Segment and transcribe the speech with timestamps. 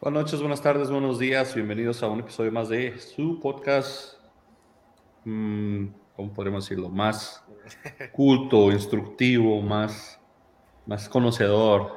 [0.00, 1.54] Buenas noches, buenas tardes, buenos días.
[1.54, 4.14] Bienvenidos a un episodio más de su podcast.
[5.24, 5.86] mm,
[6.16, 6.88] ¿Cómo podríamos decirlo?
[6.88, 7.44] Más
[8.12, 10.18] culto, instructivo, más,
[10.86, 11.92] más conocedor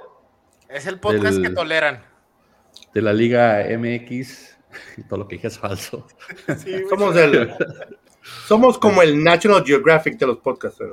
[0.70, 2.04] Es el podcast Del- que toleran.
[2.94, 4.58] de la Liga MX.
[5.10, 6.08] Todo lo que dije es falso.
[6.58, 6.84] Sí.
[6.90, 7.52] Somos el,
[8.48, 10.80] somos como el National Geographic de los podcasts.
[10.80, 10.88] ¿no?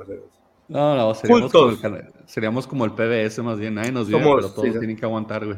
[0.67, 1.79] No, no, seríamos, Cultos.
[1.81, 3.75] como el, seríamos como el PBS más bien.
[3.75, 4.79] Nadie nos vive, Somos- pero todos sí.
[4.79, 5.57] tienen que aguantar, güey.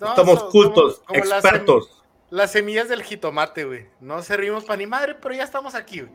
[0.00, 1.84] No, so- cultos, como- como las expertos.
[1.90, 1.98] sem-
[2.30, 3.86] Las, semillas del jitomate, güey.
[4.00, 6.12] No servimos para ni madre, pero ya estamos aquí, güey.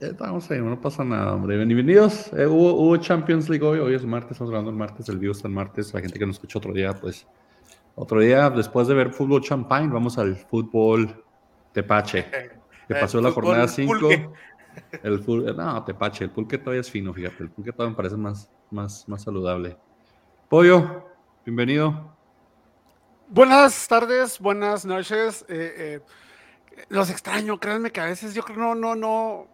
[0.00, 1.56] Ya Estamos ahí, no pasa nada, hombre.
[1.56, 2.32] Bienvenidos.
[2.34, 3.78] Eh, hubo, hubo Champions League hoy.
[3.78, 5.08] Hoy es martes, estamos grabando el martes.
[5.08, 5.94] El vivo está el martes.
[5.94, 7.26] La gente que nos escucha otro día, pues.
[7.94, 11.24] Otro día, después de ver fútbol champagne, vamos al fútbol
[11.72, 12.24] tepache.
[12.88, 13.92] Que Eh, pasó la jornada 5.
[13.92, 14.28] pulque.
[15.04, 16.24] El fútbol, no, tepache.
[16.24, 17.44] El pulque todavía es fino, fíjate.
[17.44, 19.76] El pulque todavía me parece más, más, más saludable.
[20.48, 21.04] Pollo,
[21.46, 22.13] bienvenido.
[23.28, 25.44] Buenas tardes, buenas noches.
[25.48, 26.00] eh, eh,
[26.88, 29.46] los extraño, créanme que a veces yo creo no, no, no,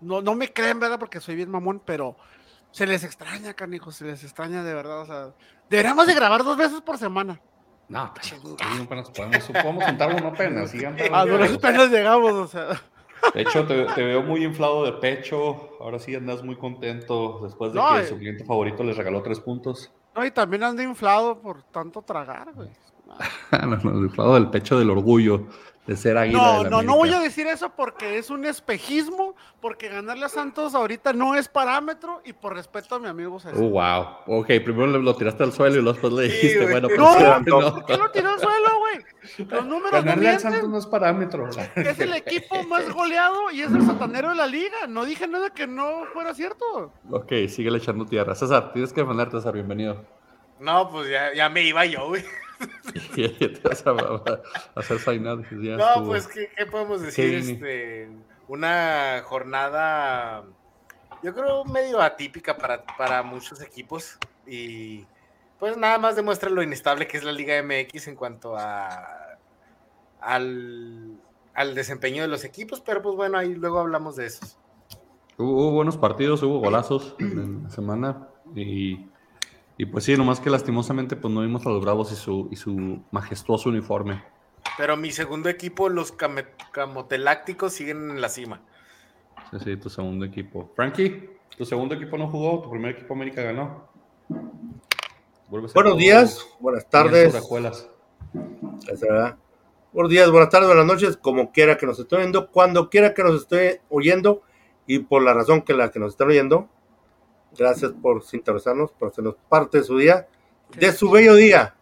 [0.00, 0.98] no, no me creen, ¿verdad?
[0.98, 2.16] Porque soy bien mamón, pero
[2.70, 5.00] se les extraña, canijos, se les extraña de verdad.
[5.02, 5.34] O sea,
[5.68, 7.40] deberíamos de grabar dos veces por semana.
[7.88, 8.32] No, pues,
[9.14, 10.72] podemos, podemos juntar uno apenas.
[11.12, 12.80] A duras penas llegamos, o sea.
[13.34, 15.70] De hecho, te, te veo muy inflado de pecho.
[15.80, 18.06] Ahora sí andas muy contento después de No, que eh.
[18.06, 19.92] su cliente favorito les regaló tres puntos.
[20.14, 22.70] No, y también ando inflado por tanto tragar, güey.
[23.52, 25.46] no, no, inflado del pecho del orgullo
[25.86, 26.38] de ser águila.
[26.38, 30.74] No, no, no voy a decir eso porque es un espejismo, porque ganarle a Santos
[30.74, 33.58] ahorita no es parámetro y por respeto a mi amigo César.
[33.62, 34.38] Oh, wow.
[34.40, 36.70] Ok, primero lo tiraste al suelo y luego después le Sí, dijiste, güey.
[36.80, 37.74] bueno, No, pues, no.
[37.74, 39.48] ¿Por qué lo tiró al suelo, güey?
[39.48, 40.40] Los números no Ganarle al.
[40.40, 41.48] Santos no es parámetro.
[41.76, 44.86] Es el equipo más goleado y es el satanero de la liga.
[44.88, 46.94] No dije nada que no fuera cierto.
[47.10, 48.34] ok, síguele echando tierra.
[48.34, 50.02] César, tienes que defenderte, César, bienvenido.
[50.60, 52.24] No, pues ya, ya me iba yo, güey.
[53.16, 54.40] Ya te vas a, a-
[54.74, 56.06] a hacer sign ya No, estuvo.
[56.06, 57.34] pues, ¿qué, qué podemos decir?
[57.34, 58.08] Este,
[58.48, 60.44] una jornada,
[61.22, 64.18] yo creo, medio atípica para, para muchos equipos.
[64.46, 65.06] Y
[65.58, 69.38] pues nada más demuestra lo inestable que es la Liga MX en cuanto a
[70.20, 71.18] al,
[71.54, 72.80] al desempeño de los equipos.
[72.80, 74.58] Pero pues bueno, ahí luego hablamos de esos.
[75.36, 79.06] Hubo, hubo buenos partidos, hubo golazos en la semana y,
[79.76, 82.56] y pues sí, nomás que lastimosamente pues no vimos a los Bravos y su, y
[82.56, 84.22] su majestuoso uniforme.
[84.76, 86.12] Pero mi segundo equipo, los
[86.72, 88.62] Camotelácticos, siguen en la cima.
[89.50, 90.72] Sí, sí, tu segundo equipo.
[90.74, 93.88] Frankie, tu segundo equipo no jugó, tu primer equipo América ganó.
[95.48, 97.32] Buenos días, buenas tardes.
[99.92, 103.22] Buenos días, buenas tardes, buenas noches, como quiera que nos esté oyendo, cuando quiera que
[103.22, 104.42] nos esté oyendo
[104.86, 106.68] y por la razón que la que nos estén oyendo.
[107.56, 110.26] Gracias por sintonizarnos, por hacernos parte de su día,
[110.76, 111.74] de su bello día.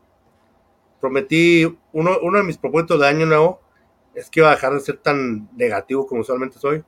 [1.01, 3.61] Prometí, uno, uno de mis propósitos de año nuevo
[4.15, 6.85] es que iba a dejar de ser tan negativo como usualmente soy.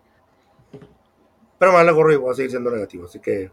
[1.59, 3.51] Pero me vale gorro y voy a seguir siendo negativo, así que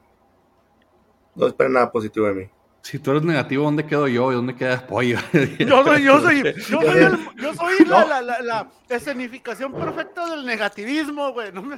[1.36, 2.50] no esperen nada positivo de mí.
[2.84, 5.18] Si tú eres negativo, ¿dónde quedo yo y dónde queda Pollo?
[5.60, 8.08] Yo soy, yo soy, yo soy, el- yo soy la, No.
[8.08, 11.52] la, la, la escenificación perfecta del negativismo, güey.
[11.52, 11.76] No me,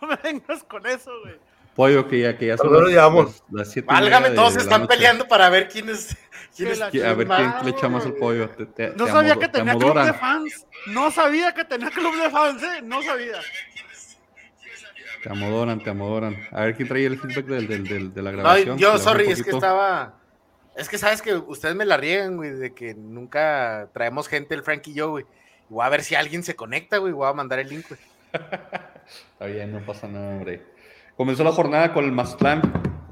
[0.00, 1.38] no me vengas con eso, güey.
[1.76, 3.26] Pollo, que ya, que ya son las, llevamos.
[3.26, 4.94] las- las siete Válgame, todos están noche.
[4.96, 6.16] peleando para ver quién es.
[6.56, 8.20] quién es- la A ver quién le echa más al güey.
[8.20, 8.48] pollo.
[8.50, 10.66] Te- te- No te sabía que te tenía club de fans.
[10.86, 12.80] No sabía que tenía club de fans, ¿eh?
[12.82, 13.34] No sabía.
[15.22, 16.36] Te amodoran, te amodoran.
[16.52, 18.78] A ver quién trae el feedback del, del, del- de la No, grabación.
[18.78, 20.14] yo, bajé un sorry, es que estaba.
[20.76, 24.62] Es que sabes que ustedes me la riegan, güey, de que nunca traemos gente, el
[24.62, 25.24] Frank y yo, güey.
[25.68, 27.12] Y Voy a ver si alguien se conecta, güey.
[27.12, 28.00] Voy a mandar el link, güey.
[29.32, 30.62] Está bien, no pasa nada, hombre.
[31.16, 32.62] Comenzó la jornada con el Mazatlán.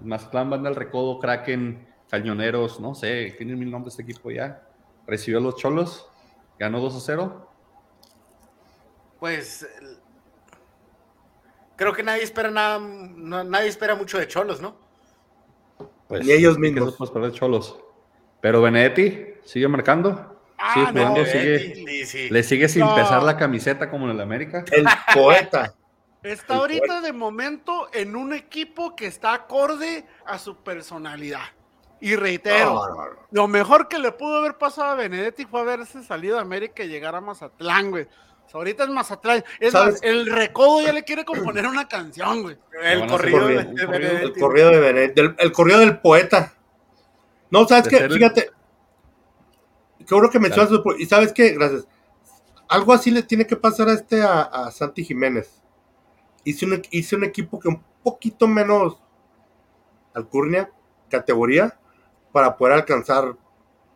[0.03, 4.63] Mazatlán, Banda del Recodo, Kraken, Cañoneros, no sé, tiene mil nombres este equipo ya.
[5.07, 6.07] Recibió a los Cholos,
[6.59, 7.51] ganó 2 a 0.
[9.19, 9.67] Pues.
[11.77, 12.79] Creo que nadie espera nada.
[12.79, 14.77] no- nadie espera mucho de Cholos, ¿no?
[16.09, 16.99] Pues, Ni ellos ¿qué mismos.
[17.15, 17.79] de Cholos?
[18.41, 20.15] Pero Benedetti sigue marcando.
[20.75, 22.29] Sigue Ah, jugando, no, sigue- Sí, sí, sí.
[22.31, 22.95] Le sigue sin No.
[22.95, 24.65] pesar la camiseta como en el América.
[24.71, 25.75] El poeta.
[26.25, 31.43] Está ahorita de momento en un equipo que está acorde a su personalidad.
[32.01, 33.11] Y reitero, No, no, no.
[33.31, 36.89] lo mejor que le pudo haber pasado a Benedetti fue haberse salido de América y
[36.89, 38.05] llegar a Mazatlán, güey.
[38.05, 39.45] O sea, ahorita es Mazatlán.
[39.61, 42.59] Es más, el recodo ya le quiere componer una canción, güey.
[42.83, 43.93] El corrido, de- corrido, de un corrido.
[43.95, 44.41] El Benedetti.
[44.41, 46.53] corrido de Benet, del, el corrido del poeta.
[47.51, 48.09] No, ¿sabes De qué?
[48.09, 48.51] Fíjate.
[50.07, 50.71] Seguro que mencionas.
[50.99, 51.51] Y ¿sabes qué?
[51.53, 51.87] Gracias.
[52.69, 55.63] Algo así le tiene que pasar a este a, a Santi Jiménez.
[56.45, 59.01] Hice un, hice un equipo que un poquito menos
[60.15, 60.71] alcurnia,
[61.09, 61.79] categoría,
[62.33, 63.37] para poder alcanzar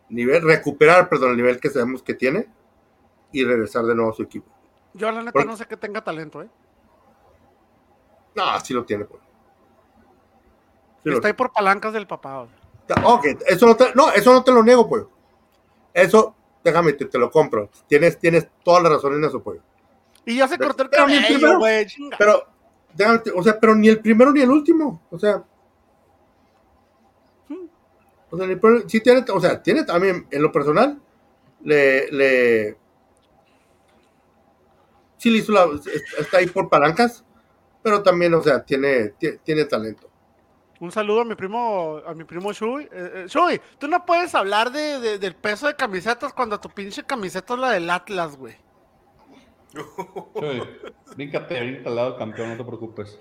[0.09, 2.49] nivel, recuperar, perdón, el nivel que sabemos que tiene
[3.33, 4.51] y regresar de nuevo a su equipo.
[4.95, 6.49] Yo la neta no sé que tenga talento, ¿eh?
[8.35, 9.23] No, sí lo tiene, pues.
[11.05, 12.47] Sí Está ahí por palancas del papá.
[12.87, 13.07] tiene.
[13.07, 15.05] Ok, eso no te, no, eso no te lo niego, pues.
[15.93, 17.71] Eso, déjame, te, te lo compro.
[17.87, 19.61] Tienes, tienes toda la razón en eso, pues.
[20.29, 21.59] Y ya se cortó el cabello, primero.
[21.59, 21.87] güey.
[22.19, 22.47] Pero,
[23.35, 25.03] o sea, pero ni el primero ni el último.
[25.11, 25.43] O sea.
[28.31, 28.47] O sea,
[28.87, 31.01] sí tiene, o sea, tiene también, en lo personal,
[31.63, 32.77] le, le,
[35.17, 35.67] sí le hizo la,
[36.19, 37.25] está ahí por palancas,
[37.83, 40.11] pero también, o sea, tiene, tiene, tiene talento.
[40.79, 42.85] Un saludo a mi primo, a mi primo Shui.
[42.85, 46.69] Eh, eh, Shui, tú no puedes hablar de, de- del peso de camisetas cuando tu
[46.69, 48.57] pinche camiseta es la del Atlas, güey.
[49.73, 50.63] Chuy,
[51.17, 53.19] bríncate, bríncate al lado campeón, no te preocupes.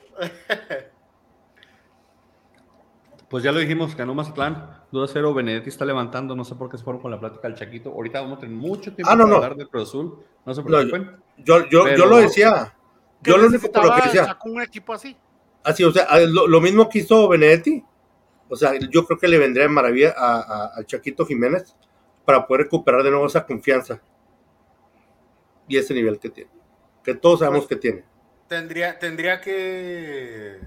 [3.30, 6.84] Pues ya lo dijimos, ganó Mazatlán, 2-0, Benedetti está levantando, no sé por qué se
[6.86, 7.90] fueron con la plática del Chaquito.
[7.92, 9.36] Ahorita vamos a tener mucho tiempo Ah, no, para no.
[9.36, 11.18] hablar de Cruz Azul, no se No, preocupen.
[11.38, 12.74] Yo, yo, Pero- yo lo decía,
[13.22, 15.18] yo lo único por lo que decía, Chaco un equipo así.
[15.64, 17.84] así, o sea, lo, lo mismo que hizo Benedetti,
[18.48, 21.76] o sea, yo creo que le vendría de maravilla a, a- al Chaquito Jiménez
[22.24, 24.00] para poder recuperar de nuevo esa confianza
[25.68, 26.50] y ese nivel que tiene,
[27.04, 28.04] que todos sabemos Pues- que tiene.
[28.48, 30.60] Tendría, tendría que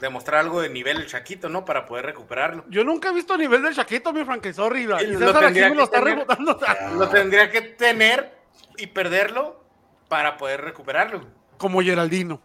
[0.00, 1.64] demostrar algo de nivel el Chaquito, ¿no?
[1.64, 2.64] Para poder recuperarlo.
[2.68, 4.98] Yo nunca he visto nivel del Chaquito, mi franquizó arriba.
[5.00, 6.14] Sí, Y lo César aquí tendría me lo que está tener.
[6.18, 6.60] rebotando.
[6.98, 8.32] Lo tendría que tener
[8.76, 9.64] y perderlo
[10.08, 11.26] para poder recuperarlo.
[11.56, 12.40] Como Geraldino.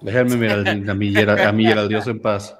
[0.00, 2.56] Déjenme mirar a mi, Gera- a mi Geraldios en paz.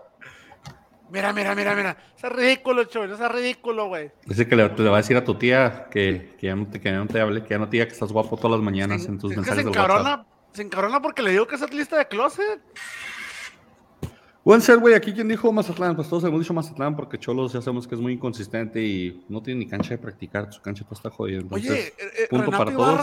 [1.13, 1.97] Mira, mira, mira, mira.
[2.17, 3.11] Eso es ridículo, Choy.
[3.13, 4.11] Eso es ridículo, güey.
[4.25, 6.81] Dice que le, le va a decir a tu tía que, que, ya no te,
[6.81, 8.65] que ya no te hable, que ya no te diga que estás guapo todas las
[8.65, 10.01] mañanas en tus Es que se mensajes del WhatsApp.
[10.01, 12.63] encabrona, se encabrona porque le digo que es atlista de closet.
[14.45, 17.61] Buen ser, güey, aquí quien dijo Mazatlán, pues todos hemos dicho Mazatlán porque Cholos ya
[17.61, 20.95] sabemos que es muy inconsistente y no tiene ni cancha de practicar, su cancha todo
[20.95, 21.41] está jodida.
[21.41, 23.01] Entonces, Oye, eh, eh, punto Renato para todos.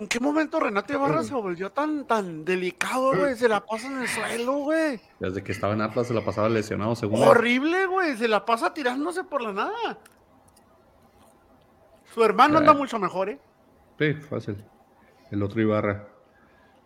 [0.00, 3.36] ¿En qué momento Renato Ibarra se volvió tan, tan delicado, güey?
[3.36, 5.00] Se la pasa en el suelo, güey.
[5.18, 7.22] desde que estaba en Atlas se la pasaba lesionado, según.
[7.22, 8.16] Horrible, güey.
[8.16, 9.98] Se la pasa tirándose por la nada.
[12.14, 12.78] Su hermano anda Ay.
[12.78, 13.40] mucho mejor, ¿eh?
[13.98, 14.64] Sí, fácil.
[15.30, 16.08] El otro Ibarra.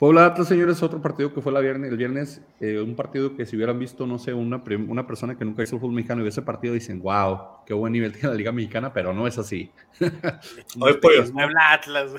[0.02, 3.46] Puebla Atlas, señores, otro partido que fue la viernes, el viernes, eh, un partido que
[3.46, 6.30] si hubieran visto, no sé, una, una persona que nunca hizo fútbol mexicano y ve
[6.30, 9.70] ese partido dicen, wow, qué buen nivel tiene la Liga Mexicana, pero no es así.
[10.80, 12.10] Oye, pollo, Habla Atlas,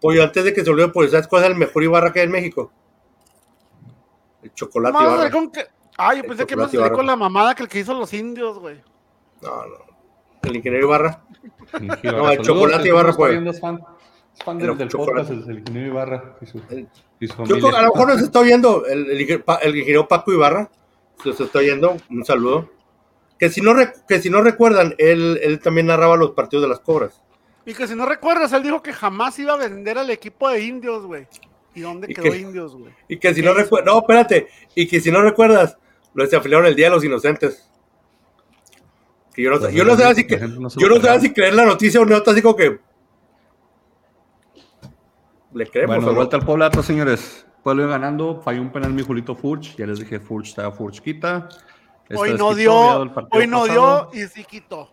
[0.00, 2.26] pollo, antes de que se olvide, pues, ¿sabes cuál es el mejor Ibarra que hay
[2.26, 2.72] en México?
[4.42, 5.30] El chocolate a Ibarra.
[5.30, 5.60] con que...
[5.98, 6.96] Ah, yo El pensé que me chocolate salí Ibarra.
[6.96, 8.82] con la mamada que el que hizo los indios, güey.
[9.40, 9.76] No, no.
[10.42, 11.22] El ingeniero Ibarra.
[11.80, 13.99] Ibarra, el saludos, chocolate el Ibarra, nos está pues.
[14.46, 16.88] Del, podcast, el, el ingeniero Ibarra y su, El-
[17.20, 19.20] y su Yo a lo mejor nos está oyendo el, el,
[19.62, 20.70] el ingeniero Paco Ibarra.
[21.22, 21.96] Se nos está oyendo.
[22.10, 22.70] Un saludo.
[23.38, 23.74] Que si no,
[24.08, 27.20] que si no recuerdan, él, él también narraba los partidos de las cobras.
[27.66, 30.60] Y que si no recuerdas, él dijo que jamás iba a vender al equipo de
[30.62, 31.26] indios, güey.
[31.74, 32.92] ¿Y dónde ¿Y quedó indios, güey?
[33.08, 35.76] Y que si no recuerdas, no, espérate, y que si no recuerdas,
[36.14, 37.68] lo desafiliaron el Día de los Inocentes.
[39.34, 41.32] Que yo no, sé- Pues, yo no sé si que, no yo no sé si
[41.32, 42.80] creer la noticia o no, así como que
[45.52, 47.46] le creemos Bueno, de vuelta al Atlas, señores.
[47.62, 49.76] Puebla iba ganando, falló un penal mi Julito Furch.
[49.76, 51.48] Ya les dije, Furch estaba Furch quita.
[52.08, 52.74] Esta Hoy no quitó, dio,
[53.30, 54.10] hoy no pasado.
[54.12, 54.90] dio y sí quitó.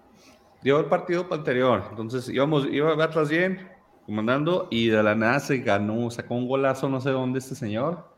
[0.62, 1.84] Dio el partido anterior.
[1.90, 3.70] Entonces íbamos, iba Atlas bien,
[4.06, 8.16] comandando, y de la nada se ganó, sacó un golazo, no sé dónde este señor.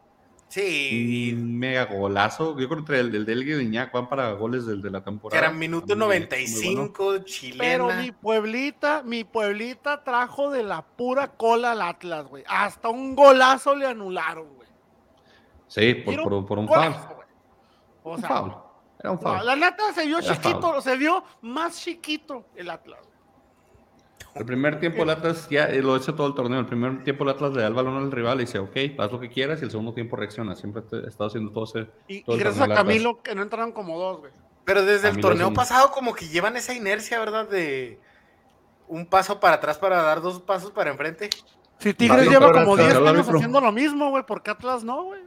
[0.49, 2.57] Sí, Un mega golazo.
[2.57, 5.39] Yo creo que el, el del Guiñac van para goles del de la que temporada.
[5.39, 7.23] era minuto Muy bien, muy 95, bueno.
[7.23, 7.63] chilena.
[7.63, 12.43] Pero mi pueblita, mi pueblita trajo de la pura cola al Atlas, güey.
[12.47, 14.67] Hasta un golazo le anularon, güey.
[15.67, 16.95] Sí, por, Era por, por un foul.
[18.03, 18.53] O Un sea, foul.
[18.99, 19.45] Era un no, foul.
[19.45, 20.81] la neta se vio Era chiquito, foul.
[20.81, 22.99] se vio más chiquito el Atlas.
[24.35, 26.59] El primer tiempo el Atlas ya eh, lo hizo todo el torneo.
[26.59, 29.11] El primer tiempo el Atlas le da el balón al rival y dice, ok, haz
[29.11, 29.61] lo que quieras.
[29.61, 30.55] Y el segundo tiempo reacciona.
[30.55, 31.87] Siempre he estado haciendo todo ese.
[32.07, 32.73] Y, todo y gracias a.
[32.73, 34.31] Camilo que no entraron como dos, güey.
[34.65, 37.49] Pero desde el torneo pasado como que llevan esa inercia, ¿verdad?
[37.49, 37.99] De
[38.87, 41.29] un paso para atrás para dar dos pasos para enfrente.
[41.79, 44.83] Si Tigres Mario lleva como 10 Carlos años haciendo lo mismo, güey, ¿por qué Atlas
[44.83, 45.21] no, güey?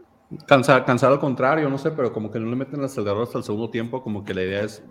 [0.46, 3.38] Cansado, cansado al contrario, no sé, pero como que no le meten el acelerador hasta
[3.38, 4.02] el segundo tiempo.
[4.02, 4.82] Como que la idea es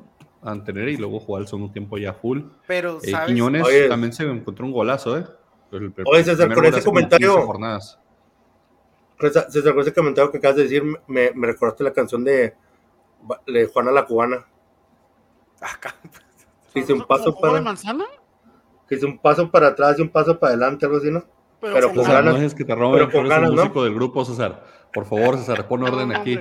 [0.44, 2.42] mantener y luego jugar el segundo tiempo ya full.
[2.68, 3.28] Pero, Eh, ¿sabes?
[3.28, 3.88] Quiñones Oye.
[3.88, 5.26] también se encontró un golazo, ¿eh?
[5.72, 8.00] El- el Oye, César, con ese comentario- 15 jornadas.
[9.20, 12.56] César, con ese comentario que acabas de decir, me, me recordaste la canción de,
[13.48, 14.46] de Juana la Cubana.
[15.62, 15.94] Acá.
[16.74, 18.06] Que hice un ¿Como paso jugo de para, manzana?
[18.88, 21.24] que hice un paso para atrás y un paso para adelante, algo así, ¿no?
[21.62, 22.40] Pero con con César, ganas.
[22.40, 23.56] no es que te Pero roben, con tú eres el ganas, ¿no?
[23.58, 24.64] músico del grupo, César.
[24.92, 26.40] Por favor, César, pon orden No, aquí.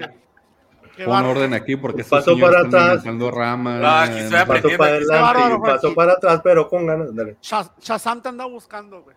[1.04, 3.04] Pon orden aquí porque estos paso para atrás.
[3.04, 3.83] ramas.
[3.85, 5.04] Ah, aquí estoy Un paso aprendiendo para aquí.
[5.11, 7.14] adelante y paso para atrás, pero con ganas.
[7.14, 7.37] Dale.
[7.42, 9.16] Shaz- Shazam te anda buscando, güey.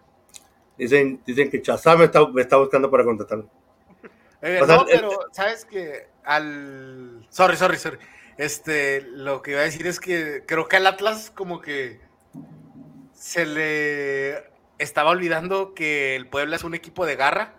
[0.77, 3.47] Dicen, dicen que Chazam me está, me está buscando para contratarlo.
[4.41, 7.25] Eh, O sea, no, el- pero sabes que al.
[7.29, 7.97] Sorry, sorry, sorry.
[8.37, 12.01] Este, lo que iba a decir es que creo que al Atlas, como que
[13.13, 17.53] se le estaba olvidando que el Puebla es un equipo de garra,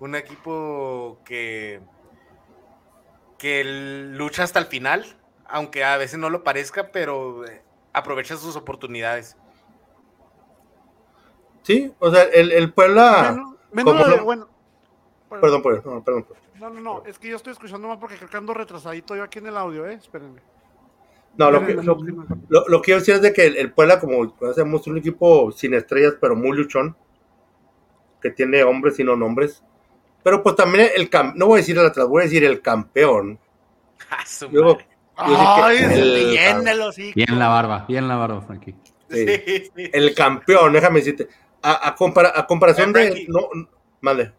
[0.00, 1.80] un equipo que,
[3.38, 5.04] que lucha hasta el final,
[5.48, 7.62] aunque a veces no lo parezca, pero eh,
[7.92, 9.36] aprovecha sus oportunidades.
[11.62, 13.32] Sí, o sea, el, el Puebla.
[13.32, 14.24] Menos- menos ¿cómo lo de- no?
[14.24, 14.48] bueno.
[15.28, 16.26] Perdón, pues, no, perdón.
[16.60, 19.24] No, no, no, es que yo estoy escuchando mal porque creo que ando retrasadito yo
[19.24, 19.94] aquí en el audio, ¿eh?
[19.94, 20.40] Espérenme.
[21.36, 21.98] No, lo que, lo,
[22.68, 26.34] lo- que es de que el, el Puebla, como hacemos un equipo sin estrellas, pero
[26.34, 26.96] muy luchón,
[28.22, 29.62] que tiene hombres y no nombres.
[30.26, 32.60] Pero pues también el cam- no voy a decir el atrás, voy a decir el
[32.60, 33.38] campeón.
[34.10, 37.12] Ah, su Luego, que Ay, el- hocico.
[37.14, 38.74] Bien la barba, bien la barba, Frankie.
[39.08, 39.24] Sí.
[39.24, 39.90] Sí, sí.
[39.92, 41.28] El campeón, déjame decirte.
[41.62, 43.24] A, a, compara- a comparación de.
[43.28, 43.48] No,
[44.00, 44.32] mande.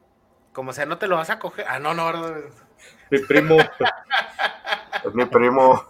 [0.52, 1.64] Como sea, no te lo vas a coger.
[1.70, 2.36] Ah, no, no, no.
[3.10, 3.56] Mi primo.
[3.58, 3.70] es
[5.14, 5.82] mi primo.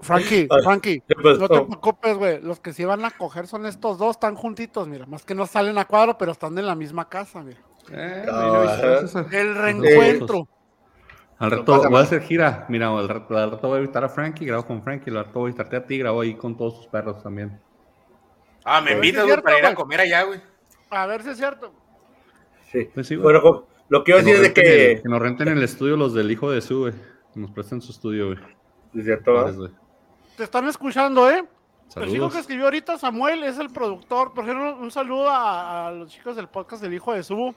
[0.00, 2.42] Frankie, Ay, Frankie, no te preocupes, güey.
[2.42, 5.06] Los que se van a coger son estos dos, están juntitos, mira.
[5.06, 7.60] Más que no salen a cuadro, pero están en la misma casa, mira.
[7.92, 9.02] Eh, Ah,
[9.32, 10.48] El reencuentro.
[11.38, 12.64] Al rato voy a hacer gira.
[12.68, 15.38] Mira, al rato, al rato voy a invitar a Frankie, grabo con Frankie, al rato
[15.40, 17.60] voy a invitarte a ti, grabo ahí con todos tus perros también.
[18.64, 20.40] Ah, me invitas, para ir a comer allá, güey.
[20.90, 21.72] A ver si es cierto.
[22.72, 22.88] Sí.
[22.94, 23.16] Pues sí.
[23.16, 24.92] Bueno, lo que iba a Que decir es que.
[24.92, 26.92] el- que nos renten el estudio los del hijo de su, güey.
[27.34, 28.38] Que nos presten su estudio, güey.
[28.94, 29.70] Es cierto, güey.
[30.36, 31.44] Te están escuchando, ¿eh?
[31.96, 34.32] El chico que escribió ahorita, Samuel, es el productor.
[34.34, 37.54] Por ejemplo, un saludo a, a los chicos del podcast del Hijo de Subu,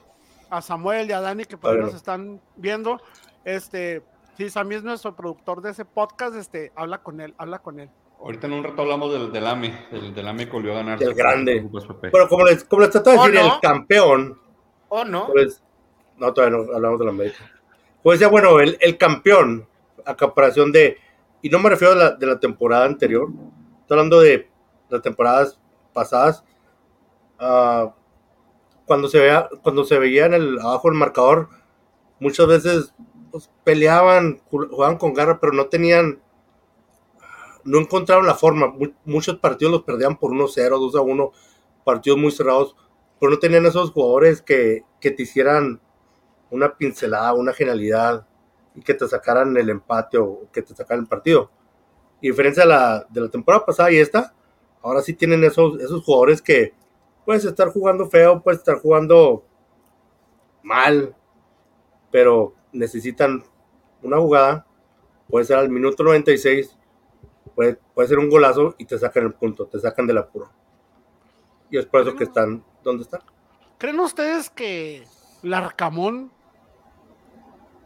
[0.50, 3.00] a Samuel y a Dani que por ahí nos están viendo.
[3.44, 4.02] Este,
[4.36, 6.34] sí, Sammy es nuestro productor de ese podcast.
[6.36, 7.88] Este, habla con él, habla con él.
[8.20, 10.98] Ahorita en un rato hablamos del, del AME, del, del AME que volvió a ganar.
[10.98, 11.60] Del grande.
[12.10, 13.54] Bueno, como les, como les trataba de ¿O decir, no?
[13.54, 14.38] el campeón.
[14.90, 15.28] ¿O no?
[15.28, 15.62] Pues,
[16.18, 17.50] no, todavía no hablamos de la América.
[18.02, 19.66] Pues ya, bueno, el, el campeón,
[20.04, 20.98] a comparación de.
[21.40, 23.28] Y no me refiero a la, de la temporada anterior,
[23.80, 24.50] estoy hablando de
[24.90, 25.58] las temporadas
[25.94, 26.44] pasadas.
[27.38, 27.94] ah,
[28.90, 31.48] cuando, se vea, cuando se veía en el, abajo el marcador,
[32.20, 32.94] muchas veces
[33.30, 36.20] pues, peleaban, ju- jugaban con garra, pero no tenían.
[37.64, 38.68] No encontraron la forma.
[38.68, 41.32] Mu- muchos partidos los perdían por 1-0, 2-1,
[41.84, 42.76] partidos muy cerrados
[43.18, 45.78] pero no tenían esos jugadores que, que te hicieran
[46.50, 48.26] una pincelada, una genialidad
[48.74, 51.50] y que te sacaran el empate o que te sacaran el partido.
[52.20, 54.34] Y diferencia de la, de la temporada pasada y esta,
[54.82, 56.74] ahora sí tienen esos, esos jugadores que
[57.24, 59.44] puedes estar jugando feo, puedes estar jugando
[60.62, 61.14] mal,
[62.10, 63.42] pero necesitan
[64.02, 64.66] una jugada,
[65.28, 66.76] puede ser al minuto 96,
[67.54, 70.50] puede, puede ser un golazo y te sacan el punto, te sacan del apuro.
[71.70, 73.20] Y es por eso que están donde están.
[73.78, 75.04] ¿Creen ustedes que
[75.42, 76.32] Larcamón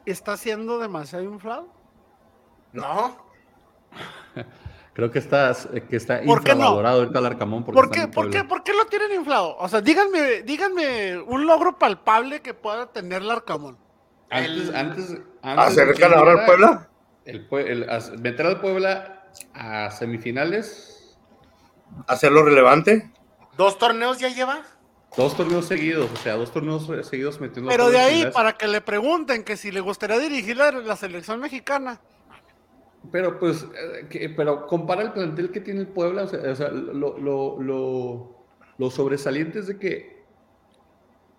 [0.07, 1.69] está siendo demasiado inflado?
[2.73, 3.17] No.
[4.95, 5.53] Creo que está,
[5.91, 6.61] que está ¿Por qué no?
[6.61, 7.65] infravalorado ahorita el Arcamón.
[7.65, 8.45] porque ¿Por qué, por, qué.
[8.45, 9.57] ¿Por qué lo tienen inflado?
[9.59, 13.77] O sea, díganme, díganme un logro palpable que pueda tener Larcamón.
[14.31, 15.11] Antes, El- antes,
[15.43, 16.89] antes ¿Hacer de que ganador al Puebla?
[17.25, 21.17] El, el- as- meter al Puebla a semifinales,
[22.07, 23.13] ¿Hacerlo relevante?
[23.57, 24.63] ¿Dos torneos ya lleva?
[25.17, 27.71] dos torneos seguidos, o sea, dos torneos seguidos metiendo.
[27.71, 28.35] a Pero de ahí, finales.
[28.35, 32.01] para que le pregunten que si le gustaría dirigir la, la selección mexicana.
[33.13, 36.55] Pero pues, eh, que- pero compara el plantel que tiene el Puebla, o sea, o
[36.55, 38.37] sea, lo, lo, lo,
[38.79, 40.25] lo sobresaliente es de que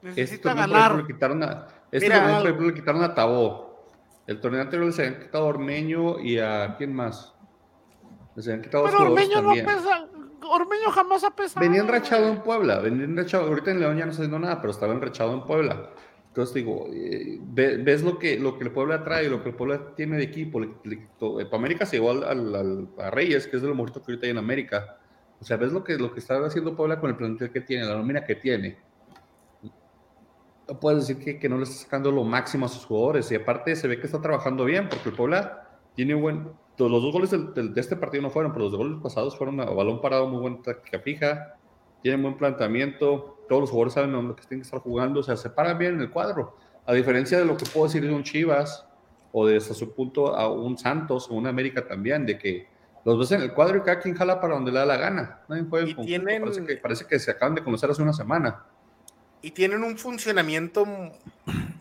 [0.03, 0.95] este Necesita ejemplo, ganar.
[0.97, 3.89] le quitaron a, este Mira, torneo, por ejemplo, le quitaron a Tabó.
[4.27, 7.33] El torneo anterior les habían quitado a Ormeño y a ¿quién más?
[8.35, 10.07] Les habían quitado a Pero Ormeño no pesa.
[10.47, 11.65] Ormeño jamás ha pesado.
[11.65, 12.35] Venían rachado güey.
[12.35, 13.47] en Puebla, venían enrachado.
[13.47, 15.89] Ahorita en León ya no está haciendo nada, pero estaba enrachado en Puebla.
[16.35, 19.55] Entonces digo, eh, ve- ves lo que, lo que el Puebla trae, lo que el
[19.55, 20.59] Puebla tiene de equipo.
[20.59, 24.11] Le, le eh, América se llevó al, a Reyes, que es de lo mejorito que
[24.11, 24.97] ahorita hay en América.
[25.39, 27.85] O sea, ves lo que, lo que está haciendo Puebla con el plantel que tiene,
[27.85, 28.77] la nómina que tiene.
[30.67, 33.31] No puedes decir que, que no le está sacando lo máximo a sus jugadores.
[33.31, 36.49] Y aparte se ve que está trabajando bien, porque el Puebla tiene buen.
[36.77, 39.65] Los dos goles de este partido no fueron, pero los dos goles pasados fueron a
[39.67, 41.55] balón parado, muy buena táctica fija,
[42.05, 45.35] tienen buen planteamiento, todos los jugadores saben dónde que tienen que estar jugando, o sea,
[45.35, 46.55] se paran bien en el cuadro.
[46.85, 48.85] A diferencia de lo que puedo decir de un Chivas
[49.31, 52.67] o de hasta su punto a un Santos o un América también, de que
[53.05, 55.39] los ves en el cuadro y cada quien jala para donde le da la gana.
[55.49, 58.65] Nadie en Y tienen- parece, que, parece que se acaban de conocer hace una semana.
[59.41, 60.85] Y tienen un funcionamiento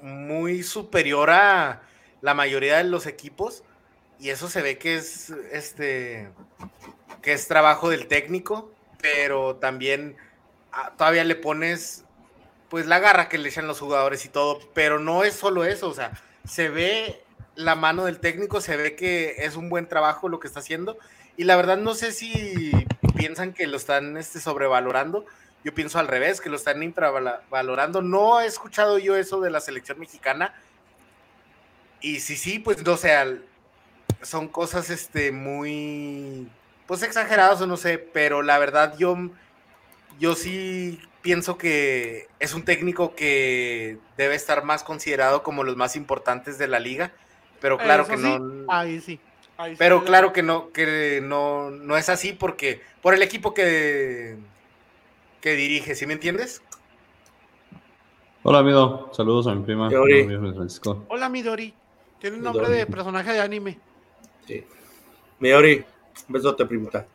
[0.00, 1.83] muy superior a
[2.23, 3.62] la mayoría de los equipos
[4.19, 6.31] y eso se ve que es este
[7.21, 8.71] que es trabajo del técnico,
[9.04, 10.16] pero también
[10.73, 12.06] ah, todavía le pones
[12.70, 15.90] pues la garra que le echan los jugadores y todo, pero no es solo eso,
[15.90, 16.12] o sea,
[16.49, 17.23] se ve
[17.54, 20.96] la mano del técnico, se ve que es un buen trabajo lo que está haciendo
[21.37, 22.73] y la verdad no sé si
[23.14, 25.26] piensan que lo están este, sobrevalorando,
[25.64, 29.61] yo pienso al revés, que lo están infravalorando, no he escuchado yo eso de la
[29.61, 30.54] selección mexicana
[32.00, 33.14] y si sí, pues no sé,
[34.23, 36.49] son cosas este, muy,
[36.87, 39.17] pues exageradas o no sé, pero la verdad yo,
[40.19, 45.97] yo sí pienso que es un técnico que debe estar más considerado como los más
[45.97, 47.12] importantes de la liga,
[47.61, 48.67] pero claro que no.
[48.69, 49.19] Ahí sí.
[49.79, 54.37] pero claro que no, que no, no es así porque por el equipo que,
[55.41, 56.62] que dirige, ¿sí me entiendes?
[58.47, 59.09] Hola, amigo.
[59.14, 59.88] Saludos a mi prima.
[61.09, 61.73] Hola, Midori.
[62.21, 63.79] Tiene un nombre de personaje de anime.
[64.47, 64.67] Sí.
[65.38, 65.83] Midori,
[66.28, 67.06] un besote, primita.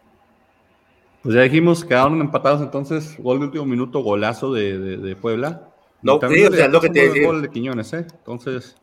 [1.22, 5.70] Pues ya dijimos, quedaron empatados entonces, gol de último minuto, golazo de, de, Puebla.
[6.02, 7.28] No, sí, o sea, lo que te decía.
[7.28, 8.08] gol de Quiñones, ¿eh?
[8.10, 8.78] Entonces,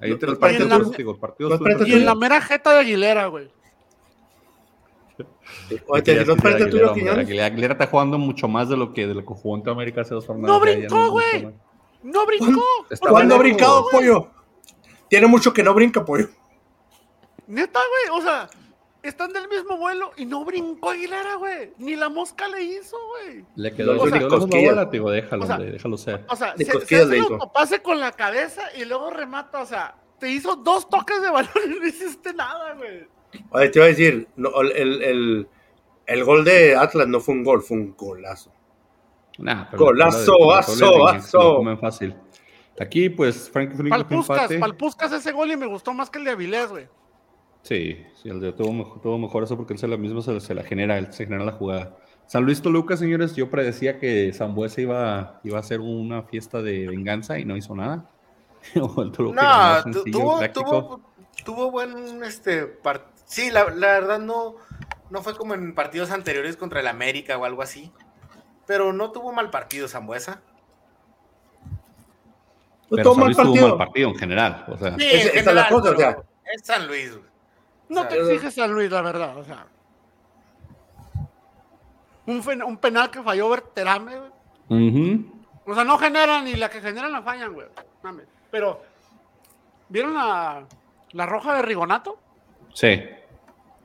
[0.00, 3.50] ahí no, te los partidos, digo, partidos Y en la mera jeta de Aguilera, güey.
[5.88, 7.28] Oye, te no parece tuyo, Quiñones.
[7.28, 10.14] Aguilera está jugando mucho más de lo que de lo que jugó en América hace
[10.14, 10.48] dos jornadas.
[10.48, 11.48] No brincó, güey.
[12.02, 12.62] No brincó.
[13.00, 14.30] ¿Cuándo ha brincado, pollo?
[15.08, 16.28] Tiene mucho que no brinca, pollo.
[17.46, 18.48] Neta, güey, o sea,
[19.04, 21.72] están del mismo vuelo y no brincó Aguilera, güey.
[21.78, 23.44] Ni la mosca le hizo, güey.
[23.54, 24.18] Le quedó o sea,
[24.86, 26.24] digo, déjalo, o sea, déjalo ser.
[26.28, 27.20] O sea, se, se hace
[27.52, 31.50] pase con la cabeza y luego remata, o sea, te hizo dos toques de balón
[31.66, 33.06] y no hiciste nada, güey.
[33.50, 35.48] Oye, te iba a decir, no, el, el,
[36.06, 38.52] el, gol de Atlas no fue un gol, fue un golazo.
[39.38, 41.76] Nah, pero golazo, aso, aso.
[41.78, 42.14] fácil.
[42.80, 46.70] Aquí, pues, Frank Palpuscas, Palpuscas ese gol y me gustó más que el de Avilés,
[46.70, 46.88] güey.
[47.64, 50.54] Sí, sí, el de tuvo, mejor, tuvo mejor eso porque él se la misma se,
[50.54, 51.96] la genera, él se genera la jugada.
[52.26, 56.86] San Luis Toluca, señores, yo predecía que Zambuesa iba, iba a hacer una fiesta de
[56.86, 58.10] venganza y no hizo nada.
[58.74, 59.34] no, tuvo,
[60.52, 61.00] tuvo,
[61.42, 62.78] tuvo, buen este
[63.24, 64.56] Sí, la, la, verdad no,
[65.08, 67.90] no fue como en partidos anteriores contra el América o algo así.
[68.66, 70.42] Pero no tuvo mal partido Zambuesa.
[72.90, 74.66] Pero San Luis tuvo mal partido en general.
[74.68, 74.98] O sea.
[74.98, 76.18] Sí, en general, la cosa, o sea.
[76.52, 77.18] Es San Luis.
[77.88, 79.66] No te exiges San Luis, la verdad, o sea.
[82.26, 84.16] Un, un penal que falló Berterame,
[84.68, 85.26] güey.
[85.66, 87.66] O sea, no generan ni la que generan la fallan, güey.
[88.50, 88.82] Pero,
[89.88, 90.66] ¿vieron la,
[91.12, 92.18] la roja de Rigonato?
[92.72, 93.00] Sí.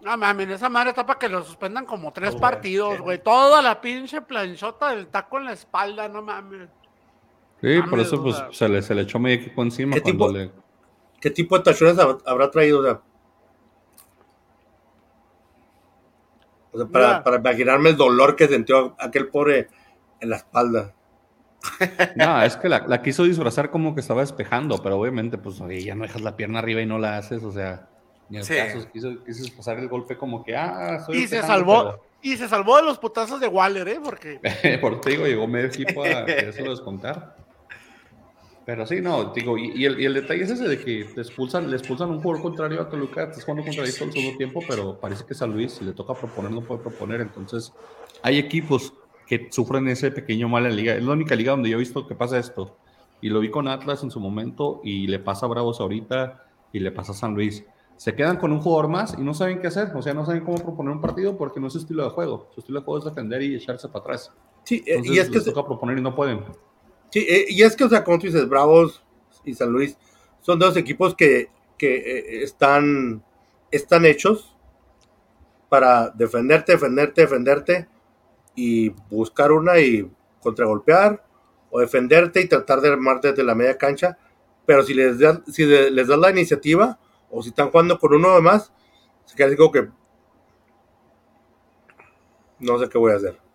[0.01, 3.21] No mames, esa madre está para que lo suspendan como tres partidos, güey.
[3.21, 6.69] Toda la pinche planchota del taco en la espalda, no mames.
[7.61, 10.37] Sí, por eso pues se le, se le echó medio equipo encima ¿Qué cuando tipo,
[10.37, 10.51] le...
[11.19, 12.79] ¿Qué tipo de tachones habrá traído?
[12.79, 13.01] O sea,
[16.87, 19.67] para, para, imaginarme el dolor que sintió aquel pobre
[20.19, 20.93] en la espalda.
[22.15, 25.95] No, es que la, quiso disfrazar como que estaba despejando, pero obviamente, pues, oye, ya
[25.95, 27.89] no dejas la pierna arriba y no la haces, o sea,
[28.29, 31.99] en el caso quiso, quiso pasar el golpe como que, ah, soy Y se salvó,
[32.21, 33.99] y se salvó de los putazos de Waller, ¿eh?
[34.03, 34.39] Porque.
[34.81, 36.21] Por te digo, llegó medio equipo a
[36.63, 37.35] lo descontar.
[38.69, 41.71] Pero sí, no, digo, y, el, y, el, detalle es ese de que te expulsan,
[41.71, 44.59] le expulsan un jugador contrario a Toluca, estás jugando contra ellos todo el segundo tiempo,
[44.67, 47.19] pero parece que San Luis, si le toca proponer, no puede proponer.
[47.21, 47.73] Entonces,
[48.21, 48.93] hay equipos
[49.25, 50.93] que sufren ese pequeño mal en la liga.
[50.93, 52.77] Es la única liga donde yo he visto que pasa esto.
[53.21, 56.77] Y lo vi con Atlas en su momento, y le pasa a Bravos ahorita, y
[56.77, 57.65] le pasa a San Luis.
[57.97, 60.43] Se quedan con un jugador más y no saben qué hacer, o sea, no saben
[60.43, 62.51] cómo proponer un partido porque no es su estilo de juego.
[62.53, 64.31] Su estilo de juego es defender y echarse para atrás.
[64.63, 66.43] Sí, eh, y es que les toca proponer y no pueden.
[67.11, 69.03] Sí, eh, y es que, o sea, como dices, Bravos
[69.43, 69.97] y San Luis
[70.41, 73.23] son dos equipos que, que eh, están,
[73.71, 74.55] están hechos
[75.69, 77.87] para defenderte, defenderte, defenderte
[78.55, 80.09] y buscar una y
[80.41, 81.23] contragolpear
[81.71, 84.17] o defenderte y tratar de armarte desde la media cancha.
[84.65, 86.99] Pero si les, dan, si les das la iniciativa
[87.31, 88.71] o si están jugando con uno de más,
[89.25, 89.89] se queda así que
[92.59, 93.48] no sé qué voy a hacer.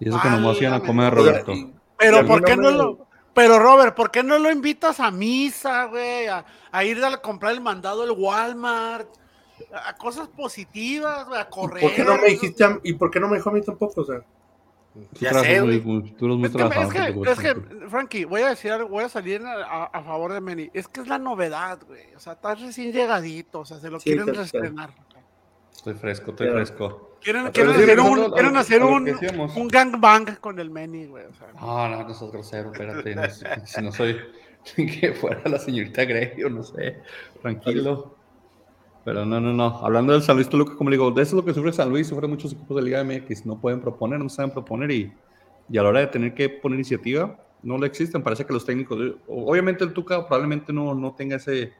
[0.00, 1.52] Y eso que nomás iban a comer, Roberto.
[1.98, 3.06] pero ¿por qué no lo...
[3.34, 6.26] Pero Robert, ¿por qué no lo invitas a misa, güey?
[6.26, 9.08] A, ir a comprar el mandado del Walmart,
[9.72, 11.80] a cosas positivas, güey, a correr.
[11.82, 14.00] ¿Por qué no me dijiste y por qué no me dijo a mí tampoco?
[14.00, 14.20] O sea,
[15.12, 15.80] ya sé, muy,
[16.18, 20.02] tú eres muy es, que, es, que, Frankie, voy a decir, voy a salir a,
[20.02, 20.70] favor de Meni.
[20.74, 22.12] Es que es la novedad, güey.
[22.16, 24.90] O sea, estás recién llegadito, o sea, se lo quieren reestrenar.
[25.72, 27.09] Estoy fresco, estoy Pero- fresco.
[27.22, 31.26] Quieren, Pero quieren hacer un, a quieren hacer un, un gangbang con el Meni, güey.
[31.26, 31.48] o sea.
[31.60, 33.14] No, no, no sos grosero, espérate.
[33.14, 34.16] No, si, si no soy
[34.76, 37.00] que fuera la señorita Grey o no sé,
[37.42, 38.16] tranquilo.
[39.04, 39.78] Pero no, no, no.
[39.84, 41.88] Hablando del San Luis Toluca, como le digo, de eso es lo que sufre San
[41.88, 43.46] Luis, sufre muchos equipos de Liga MX.
[43.46, 45.12] No pueden proponer, no saben proponer y,
[45.70, 48.22] y a la hora de tener que poner iniciativa, no le existen.
[48.22, 51.72] Parece que los técnicos, obviamente el Tuca probablemente no, no tenga ese,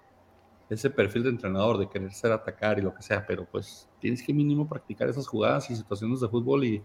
[0.70, 4.22] ese perfil de entrenador de querer ser atacar y lo que sea, pero pues tienes
[4.22, 6.82] que mínimo practicar esas jugadas y situaciones de fútbol y,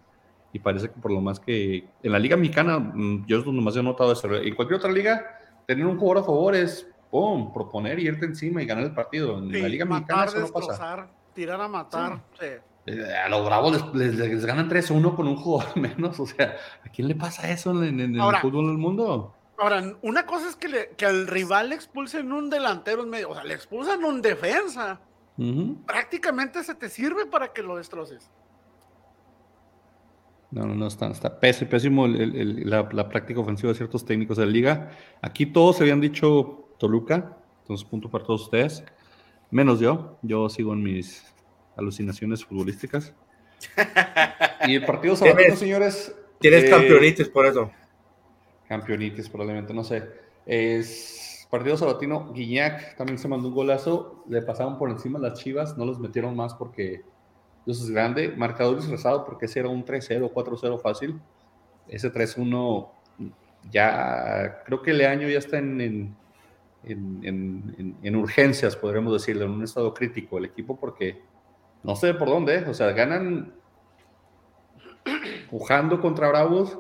[0.52, 3.62] y parece que por lo más que en la liga mexicana, mm, yo es donde
[3.62, 4.34] más he notado eso.
[4.36, 5.24] En cualquier otra liga,
[5.68, 9.38] tener un jugador a favor es, pum, proponer y irte encima y ganar el partido.
[9.38, 11.10] En la Sí, liga mexicana matar, eso no pasa.
[11.34, 12.24] tirar a matar.
[12.40, 12.46] sí.
[12.88, 16.20] Eh, A los bravos les, les- les ganan 3-1 con un jugador menos.
[16.20, 19.34] O sea, ¿a quién le pasa eso en, en- en Ahora, el fútbol del mundo?
[19.58, 23.30] Ahora, una cosa es que, le- que al rival le expulsen un delantero en medio,
[23.30, 25.00] o sea, le expulsan un defensa.
[25.86, 28.30] Prácticamente se te sirve para que lo destroces.
[30.52, 33.76] No, no, no, está, está pésimo, pésimo el- el- el- la, la práctica ofensiva de
[33.78, 34.92] ciertos técnicos de la liga.
[35.22, 38.84] Aquí todos se habían dicho Toluca, entonces punto para todos ustedes,
[39.52, 40.18] menos yo.
[40.22, 41.24] Yo sigo en mis
[41.78, 43.14] alucinaciones futbolísticas.
[44.68, 46.16] Y el partido sabatino, señores.
[46.40, 47.72] Tienes eh, campeonitis por eso.
[48.68, 50.10] Campeonitis, probablemente, no sé.
[50.46, 55.78] Es partido sabatino, Guiñac también se mandó un golazo, le pasaron por encima las chivas,
[55.78, 57.04] no los metieron más porque
[57.66, 58.34] eso es grande.
[58.36, 61.20] Marcador disfrazado porque ese era un 3-0, 4-0 fácil.
[61.88, 62.92] Ese 3-1
[63.72, 66.16] ya, creo que Leaño ya está en- en-
[67.24, 71.22] en- en urgencias, podríamos decirlo, en un estado crítico el equipo porque
[71.84, 73.54] no sé por dónde, o sea, ganan
[75.50, 76.78] pujando contra Bravos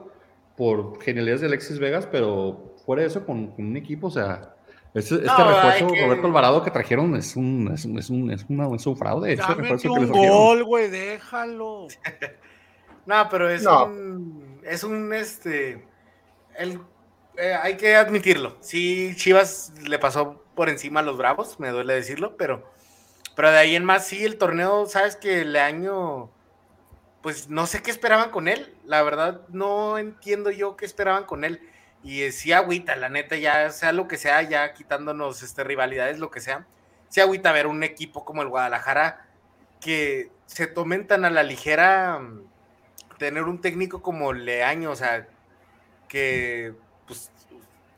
[0.57, 4.53] por genialidades de Alexis Vegas, pero fuera de eso, con, con un equipo, o sea,
[4.93, 8.31] este, este No, refuerzo, que- Roberto Alvarado, que trajeron es un, es un, es un,
[8.31, 9.35] es una- es un fraude.
[9.35, 11.87] Refuerzo que les un gol, güey, déjalo.
[13.05, 13.85] No, pero es No.
[13.85, 14.59] un.
[14.63, 15.85] Es un este.
[16.57, 16.79] El,
[17.37, 18.57] eh, hay que admitirlo.
[18.61, 22.63] Sí, Chivas le pasó por encima a los Bravos, me duele decirlo, pero.
[23.35, 26.31] Pero de ahí en más, sí, el torneo, sabes que el año.
[27.25, 28.71] Pues no sé qué esperaban con él.
[28.85, 31.59] La verdad, no entiendo yo qué esperaban con él.
[32.03, 36.19] Y eh, sí, agüita, la neta, ya sea lo que sea, ya quitándonos este, rivalidades,
[36.19, 36.67] lo que sea.
[37.09, 39.25] Sí, agüita ver un equipo como el Guadalajara
[39.81, 42.43] que se tomen tan a la ligera mm,
[43.17, 45.27] tener un técnico como Leaño, o sea,
[46.07, 46.75] que
[47.07, 47.31] pues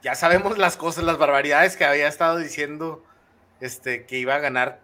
[0.02, 3.04] ya sabemos las cosas, las barbaridades que había estado diciendo,
[3.60, 4.80] este, que iba a ganar,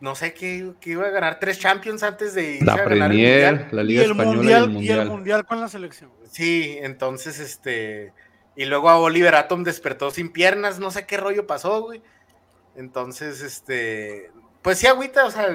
[0.00, 2.98] no sé, que iba a ganar tres Champions antes de irse La a ganar el
[3.00, 3.54] Mundial.
[3.68, 5.08] Premier, la Y Liga el, Española mundial, y el y el Mundial.
[5.08, 6.10] mundial con la selección.
[6.30, 8.12] Sí, entonces, este,
[8.56, 12.02] y luego a Oliver Atom despertó sin piernas, no sé qué rollo pasó, güey.
[12.76, 14.30] Entonces, este,
[14.62, 15.46] pues sí, agüita, o sea,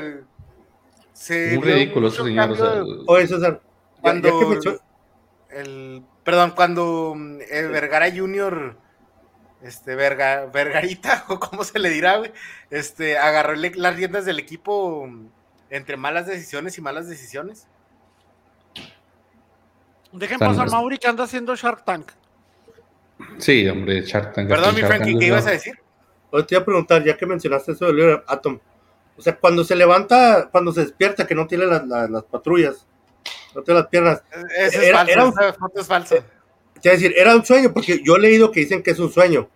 [1.13, 2.52] se Muy ridículo ese señor.
[2.52, 4.82] o sea, Oye, César, ya- cuando ya que mencio-
[5.52, 8.78] el, perdón, cuando mm, el Vergara Junior,
[9.63, 12.32] este, Verga, Vergarita, o cómo se le dirá, güey,
[12.69, 15.28] este, agarró el- las riendas del equipo mm,
[15.69, 17.67] entre malas decisiones y malas decisiones.
[20.12, 22.12] Dejen pasar a Mauri que anda haciendo Shark Tank.
[23.38, 24.48] Sí, hombre, Shark Tank.
[24.50, 25.80] Perdón, mi Frankie, ¿qué ibas a decir?
[26.32, 28.60] Te iba a preguntar, ya que mencionaste eso de Oliver Atom.
[29.17, 32.88] O sea, cuando se levanta, cuando se despierta, que no tiene las, las- las patrullas,
[33.54, 34.24] no tiene las piernas.
[34.58, 36.15] Ese es Era- falso, era un- esa foto es falsa.
[36.82, 39.50] Quiero decir, era un sueño, porque yo he leído que dicen que es un sueño.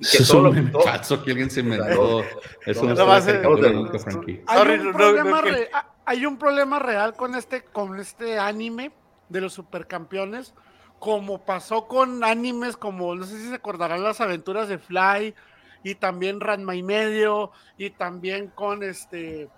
[0.00, 2.22] Que Es todo un falso que alguien se inventó.
[2.64, 4.42] Eso no No, eh, Frankie.
[4.46, 8.92] Hay, un problema real con este, con este anime
[9.28, 10.54] de los supercampeones,
[10.98, 15.34] como pasó con animes como, no sé si se acordarán las aventuras de Fly,
[15.82, 19.48] y también Ranma y medio, y también con este...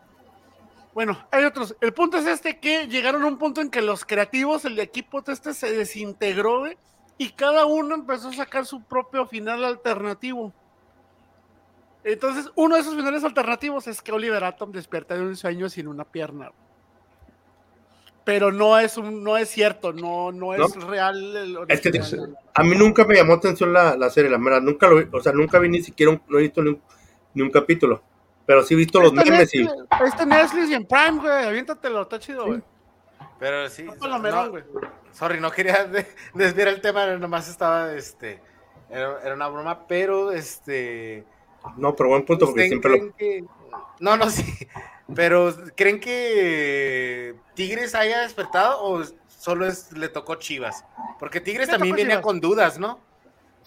[0.94, 1.76] Bueno, hay otros.
[1.80, 5.22] El punto es este que llegaron a un punto en que los creativos, el equipo
[5.26, 6.76] este se desintegró, güey,
[7.18, 10.52] y cada uno empezó a sacar su propio final alternativo.
[12.04, 15.88] Entonces, uno de esos finales alternativos es que Oliver Atom despierta de un sueño sin
[15.88, 16.52] una pierna.
[18.24, 21.36] Pero no es un, no es cierto, no, no es real.
[21.36, 21.90] el Es que
[22.54, 24.60] a mí nunca me llamó atención la, la serie, la verdad.
[24.60, 26.82] Nunca lo vi, o sea, nunca vi ni siquiera, un- no he visto ni un,
[27.34, 28.02] ni un capítulo.
[28.46, 29.64] Pero sí he visto los Está en memes y.
[29.64, 31.44] Netflix, en Netflix y en Prime, güey.
[31.46, 32.62] Aviéntatelo, está chido, güey.
[33.38, 33.84] Pero sí.
[33.84, 34.64] No, güey.
[35.12, 38.40] sorry, no quería de- desviar el tema, nomás estaba, este,
[38.90, 41.24] era, era una broma, pero, este...
[41.76, 43.16] No, pero buen punto, porque ¿ustedes siempre lo.
[43.16, 43.44] que-
[44.00, 44.44] No, no, sí,
[45.14, 50.84] pero ¿creen que Tigres haya despertado o solo es, le tocó Chivas?
[51.18, 52.24] Porque Tigres también venía Chivas.
[52.24, 53.00] con dudas, ¿no?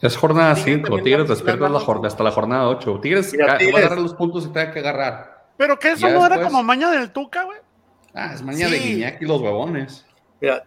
[0.02, 0.84] Es jornada Tigres 5.
[0.88, 3.00] también Tigres despierta la- jornada- hasta la jornada 8.
[3.02, 5.46] Tigres Mira, ca- va Tigres- a agarrar los puntos y te que agarrar.
[5.58, 7.60] Pero que eso Ya no era después- como maña del Tuca, güey.
[8.14, 8.78] Ah, es maña de.
[8.80, 10.06] Guiñac y los huevones.
[10.40, 10.66] Mira,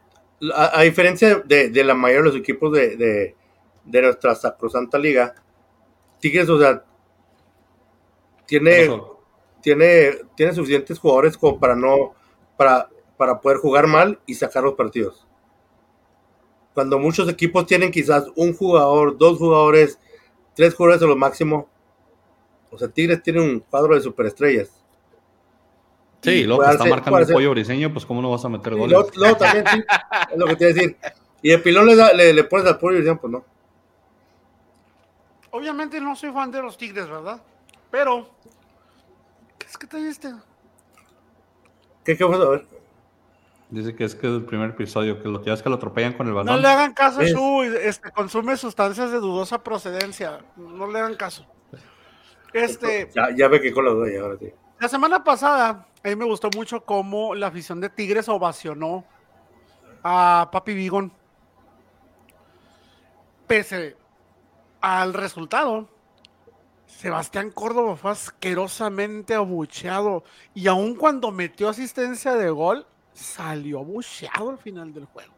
[0.55, 3.37] a, a diferencia de, de la mayoría de los equipos de, de,
[3.85, 5.35] de nuestra sacrosanta liga,
[6.21, 6.85] Tigres, o sea,
[8.47, 8.91] tiene,
[9.61, 12.15] tiene, tiene suficientes jugadores como para no,
[12.57, 15.27] para, para poder jugar mal y sacar los partidos.
[16.73, 19.99] Cuando muchos equipos tienen quizás un jugador, dos jugadores,
[20.55, 21.69] tres jugadores a lo máximo.
[22.71, 24.84] O sea, Tigres tiene un cuadro de superestrellas.
[26.25, 28.93] Sí, luego está marcando el pollo briseño, pues cómo no vas a meter goles.
[28.93, 29.85] luego, luego también, sí,
[30.33, 30.97] es lo que te iba a decir.
[31.43, 33.45] Y el pilón le, da- le, le pones al pollo y dicen, pues no.
[35.51, 37.41] Obviamente no soy fan de los Tigres, ¿verdad?
[37.91, 38.29] Pero,
[39.59, 40.33] ¿qué es que te diste?
[42.05, 42.37] ¿Qué, qué fue?
[42.37, 42.67] A ver.
[43.71, 46.13] Dice que es que es el primer episodio, que lo que es que lo atropellan
[46.15, 46.63] con el No balón.
[46.63, 50.41] le hagan caso a Shu, este, consume sustancias de dudosa procedencia.
[50.57, 51.47] No le hagan caso.
[52.53, 54.53] Este, Ya, ya ve que con los doy ahora sí.
[54.85, 59.03] La semana pasada, a mí me gustó mucho cómo la afición de Tigres ovacionó
[60.03, 61.11] a Papi Vigón.
[63.47, 63.97] Pese
[64.83, 65.89] al resultado,
[66.87, 70.23] Sebastián Córdoba fue asquerosamente abucheado.
[70.53, 75.33] Y aun cuando metió asistencia de gol, salió abucheado al final del juego.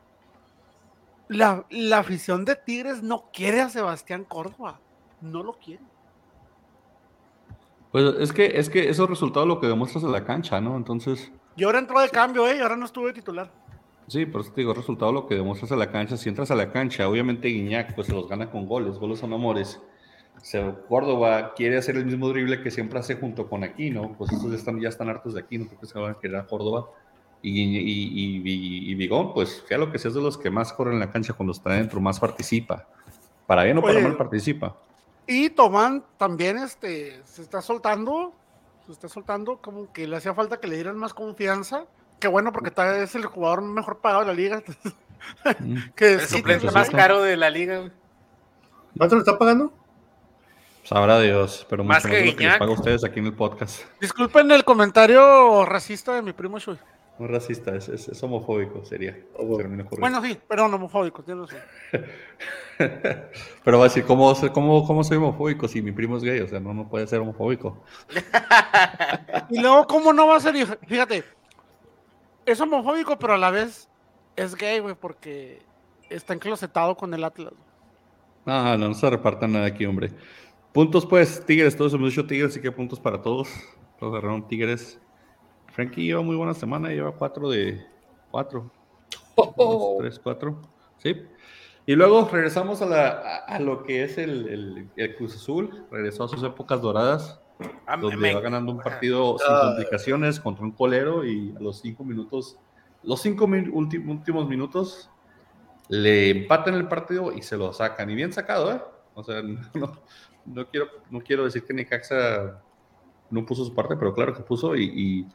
[1.29, 4.81] La, la afición de Tigres no quiere a Sebastián Córdoba.
[5.21, 5.85] No lo quiere.
[7.97, 10.77] Pues es que, es que esos resultados lo que demuestras en la cancha, ¿no?
[10.77, 12.59] Entonces, Y ahora entró de cambio, ¿eh?
[12.59, 13.51] Y ahora no estuvo de titular.
[14.07, 16.19] sí, por eso te digo, resultado lo que demuestras en la cancha.
[16.19, 19.33] Si entras a la cancha, obviamente Guiñac, pues se los gana con goles, goles son
[19.33, 19.81] amores.
[20.91, 24.57] Córdoba quiere hacer el mismo drible que siempre hace junto con Aquino, pues estos ya
[24.59, 26.91] están, ya están hartos de Aquino, porque se van a querer a Córdoba.
[27.41, 30.71] Y, y, y, y- Vigón, pues sea lo que sea, es de los que más
[30.75, 32.87] corren en la cancha cuando está dentro, más participa.
[33.47, 34.77] Para bien o para Oye, mal participa.
[35.27, 38.33] Y Tomán también este, se está soltando,
[38.87, 41.85] se está soltando, como que le hacía falta que le dieran más confianza.
[42.21, 44.63] Qué bueno, porque tal vez es el jugador mejor pagado de la liga.
[45.61, 45.77] Mm.
[45.97, 47.91] que El sí, suplente más caro de la liga.
[48.97, 49.73] ¿Cuánto le está pagando?
[50.85, 53.35] Sabrá Dios, pero Más mucho que más que les pago a ustedes aquí en el
[53.35, 53.83] podcast.
[54.01, 56.79] Disculpen el comentario racista de mi primo Shui.
[57.19, 59.19] No es racista, es, es- es homofóbico, sería.
[59.37, 60.23] Oh, bueno.
[60.23, 61.67] sí, perdón, homofóbico, tienes razón.
[63.65, 66.41] Pero va a decir, ¿cómo, cómo, ¿cómo soy homofóbico si mi primo es gay?
[66.41, 67.83] O sea, no, no puede ser homofóbico.
[69.49, 70.55] Y luego, ¿cómo no va a ser?
[70.89, 71.23] Fíjate,
[72.45, 73.89] es homofóbico, pero a la vez
[74.35, 75.63] es gay, güey, porque
[76.11, 77.53] está enclosetado con el Atlas.
[78.45, 80.11] No, no, no se repartan nada aquí, hombre.
[80.73, 83.49] Puntos, pues, Tigres, todos hemos dicho Tigres, así que puntos para todos.
[83.99, 85.01] Todos agarraron Tigres.
[85.77, 87.87] Frankie lleva muy buena semana, lleva cuatro de
[88.31, 88.71] cuatro.
[89.37, 90.63] Dos, tres, cuatro.
[90.97, 91.15] Sí.
[91.85, 95.85] Y luego regresamos a, la, a, a lo que es el, el- el Cruz Azul.
[95.91, 97.41] Regresó a sus épocas doradas,
[97.87, 99.61] Ah, donde me- va ganando un partido sin Ah.
[99.67, 102.59] complicaciones contra un colero y a los cinco minutos,
[103.03, 105.11] los cinco min- ulti- últimos minutos,
[105.89, 108.09] le empatan el partido y se lo sacan.
[108.11, 108.81] Y bien sacado, ¿eh?
[109.15, 109.43] O sea,
[109.75, 109.93] no,
[110.47, 112.63] no quiero, no quiero decir que Necaxa
[113.31, 115.27] no puso su parte, pero claro que puso y, y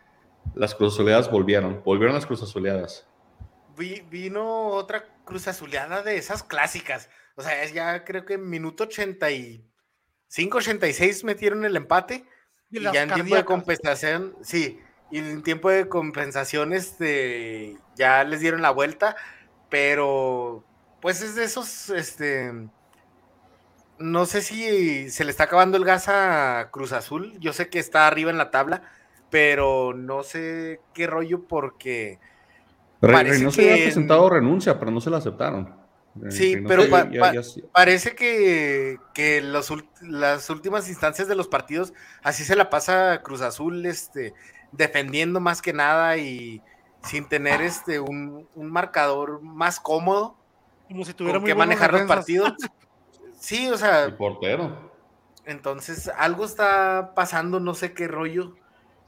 [0.56, 1.82] las Cruz Azuleadas volvieron.
[1.84, 3.06] Volvieron las Cruz Azuleadas.
[3.77, 7.10] Vi- vino otra cruz azuleada de esas clásicas.
[7.36, 12.25] O sea, es ya creo que en minuto 85, 86 metieron el empate.
[12.69, 18.39] Y ya en tiempo de compensación, sí, y en tiempo de compensación, este, ya les
[18.39, 19.15] dieron la vuelta,
[19.69, 20.63] pero
[21.01, 22.54] pues es de esos, este,
[23.99, 27.80] no sé si se le está acabando el gas a Cruz Azul, yo sé que
[27.80, 28.84] está arriba en la tabla,
[29.32, 32.20] pero no sé qué rollo porque
[33.02, 35.76] Reynoso que había en- presentado renuncia, pero no se la aceptaron.
[36.24, 37.41] Eh, Sí, Reynoso pero ya- pa- ya- pa- ya-
[37.72, 43.41] parece que, que los las últimas instancias de los partidos así se la pasa Cruz
[43.41, 44.34] Azul este,
[44.72, 46.62] defendiendo más que nada y
[47.04, 50.36] sin tener este un, un marcador más cómodo
[50.88, 52.54] Como si tuviera con muy que manejar los partidos.
[53.39, 54.91] Sí, o el sea, portero.
[55.46, 58.54] entonces algo está pasando, no sé qué rollo.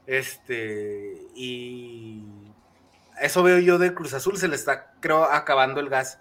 [0.06, 2.22] Este, y
[3.20, 6.20] eso veo yo de Cruz Azul, se le está, creo, acabando el gas.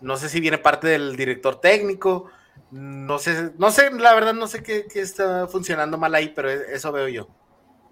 [0.00, 2.26] No sé si viene parte del director técnico,
[2.70, 6.50] no sé, no sé, la verdad no sé qué, qué está funcionando mal ahí, pero
[6.50, 7.28] e- eso veo yo.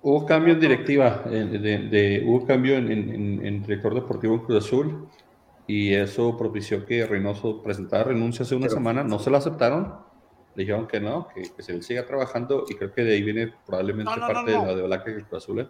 [0.03, 4.41] Hubo cambio en directiva, de, de- hubo cambio en, en- en- en director deportivo en
[4.41, 5.09] Cruz Azul
[5.67, 9.95] y eso propició que Reynoso presentara renuncia hace una Pero- semana, no se la aceptaron,
[10.55, 13.55] le dijeron que no, que, que se siga trabajando y creo que de ahí viene
[13.67, 14.61] probablemente No, no, no, parte no.
[14.63, 15.61] de la de Black del Cruz Azul.
[15.61, 15.69] ¿eh?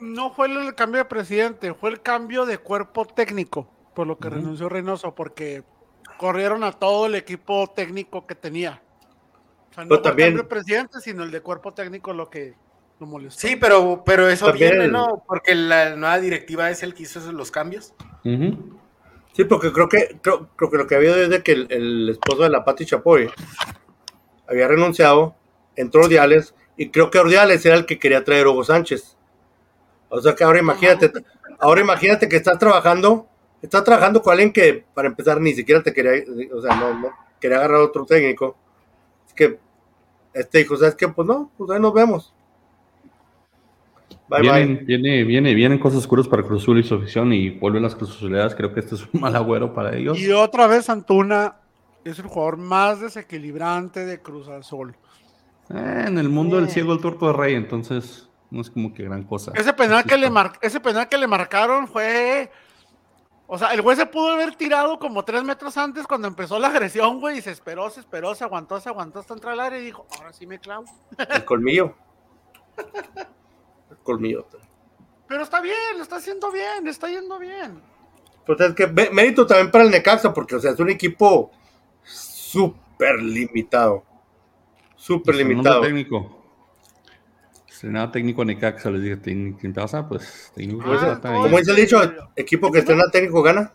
[0.00, 4.30] No fue el cambio de presidente, fue el cambio de cuerpo técnico, por lo que
[4.30, 5.62] renunció Reynoso, porque
[6.18, 8.82] corrieron a todo el equipo técnico que tenía.
[9.70, 12.12] O sea, no Pero fue también- el cambio de presidente, sino el de cuerpo técnico
[12.12, 12.54] lo que,
[13.00, 13.46] lo molestó.
[13.46, 15.22] Sí, pero, pero eso También viene, ¿no?
[15.26, 17.94] Porque la nueva directiva es el que hizo esos- los cambios.
[19.34, 22.08] Sí, porque creo que, creo, creo que lo que había es de que el, el
[22.10, 23.30] esposo de la Pati Chapoy
[24.52, 25.34] había renunciado,
[25.76, 29.16] entró Ordiales, y creo que Ordiales era el que quería traer a Hugo Sánchez.
[30.08, 31.10] O sea que ahora imagínate,
[31.58, 33.26] ahora imagínate que estás trabajando,
[33.62, 37.10] estás trabajando con alguien que para empezar ni siquiera te quería, o sea, no, no
[37.40, 38.56] quería agarrar otro técnico.
[39.26, 39.58] Es que
[40.34, 41.08] este dijo, ¿sabes qué?
[41.08, 42.34] Pues no, pues ahí nos vemos.
[44.28, 44.84] Bye vienen, bye.
[44.84, 48.10] Viene, viene, vienen cosas oscuras para Cruz Azul y su afición y vuelven las Cruz
[48.10, 48.54] Azuleadas.
[48.54, 50.18] Creo que este es un mal agüero para ellos.
[50.18, 51.56] Y otra vez Antuna
[52.04, 54.96] es el jugador más desequilibrante de Cruz Azul.
[55.70, 59.04] Eh, en el mundo del ciego el tuerto de rey, entonces no es como que
[59.04, 59.52] gran cosa.
[59.54, 62.50] Ese penal, que le mar- ese penal que le marcaron fue.
[63.46, 66.68] O sea, el güey se pudo haber tirado como tres metros antes cuando empezó la
[66.68, 69.78] agresión, güey, y se esperó, se esperó, se aguantó, se aguantó hasta entrar al área
[69.78, 70.84] y dijo, ahora sí me clavo.
[71.30, 71.94] El colmillo.
[73.90, 74.46] El colmillo.
[75.28, 77.80] Pero está bien, lo está haciendo bien, está yendo bien.
[78.46, 81.50] Pues es que mérito también para el Necaxa, porque o sea, es un equipo
[82.52, 84.04] súper limitado.
[84.96, 85.80] Súper limitado.
[85.80, 86.38] técnico.
[87.68, 90.08] Estrenaba técnico a Necaxa, les dije, ¿quién quién pasa?
[90.08, 90.84] Pues técnico.
[90.86, 91.18] Ah.
[91.20, 91.98] Como dice el dicho,
[92.36, 93.72] equipo que estrena técnico gana.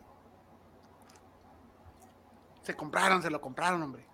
[2.63, 4.05] Se compraron, se lo compraron, hombre.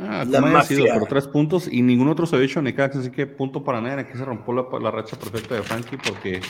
[0.00, 0.94] Ah, La haya sido, mafia.
[0.94, 3.80] pero tres puntos y ningún otro se había hecho a Necaxa, así que punto para
[3.80, 4.00] nadie.
[4.02, 6.40] Aquí se rompió la, la racha perfecta de Frankie porque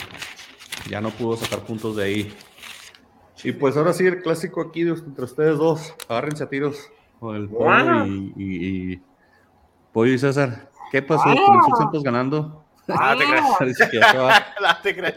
[0.89, 2.35] ya no pudo sacar puntos de ahí.
[3.45, 5.95] Y pues ahora sí, el clásico aquí de- entre ustedes dos.
[6.09, 6.91] Agárrense a tiros.
[7.23, 9.03] Con el Pollo y, y, y-
[9.93, 10.69] Pollo y César.
[10.91, 11.23] ¿Qué pasó?
[11.23, 12.65] Comenzó el Santos ganando.
[12.89, 13.47] Ah, te creas.
[13.61, 14.33] Parece que ya se va.
[14.61, 15.15] No te creas.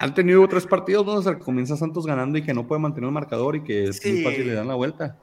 [0.00, 3.14] Han tenido tres partidos donde se comienza Santos ganando y que no puede mantener el
[3.14, 5.16] marcador y que es muy fácil le dan la vuelta.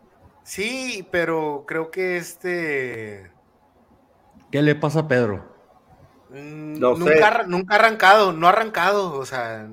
[0.44, 3.30] Sí, pero creo que este.
[4.52, 5.44] ¿Qué le pasa a Pedro?
[6.30, 7.24] mm, No nunca, sé.
[7.26, 9.14] ha- nunca ha arrancado, no ha arrancado.
[9.20, 9.68] O sea,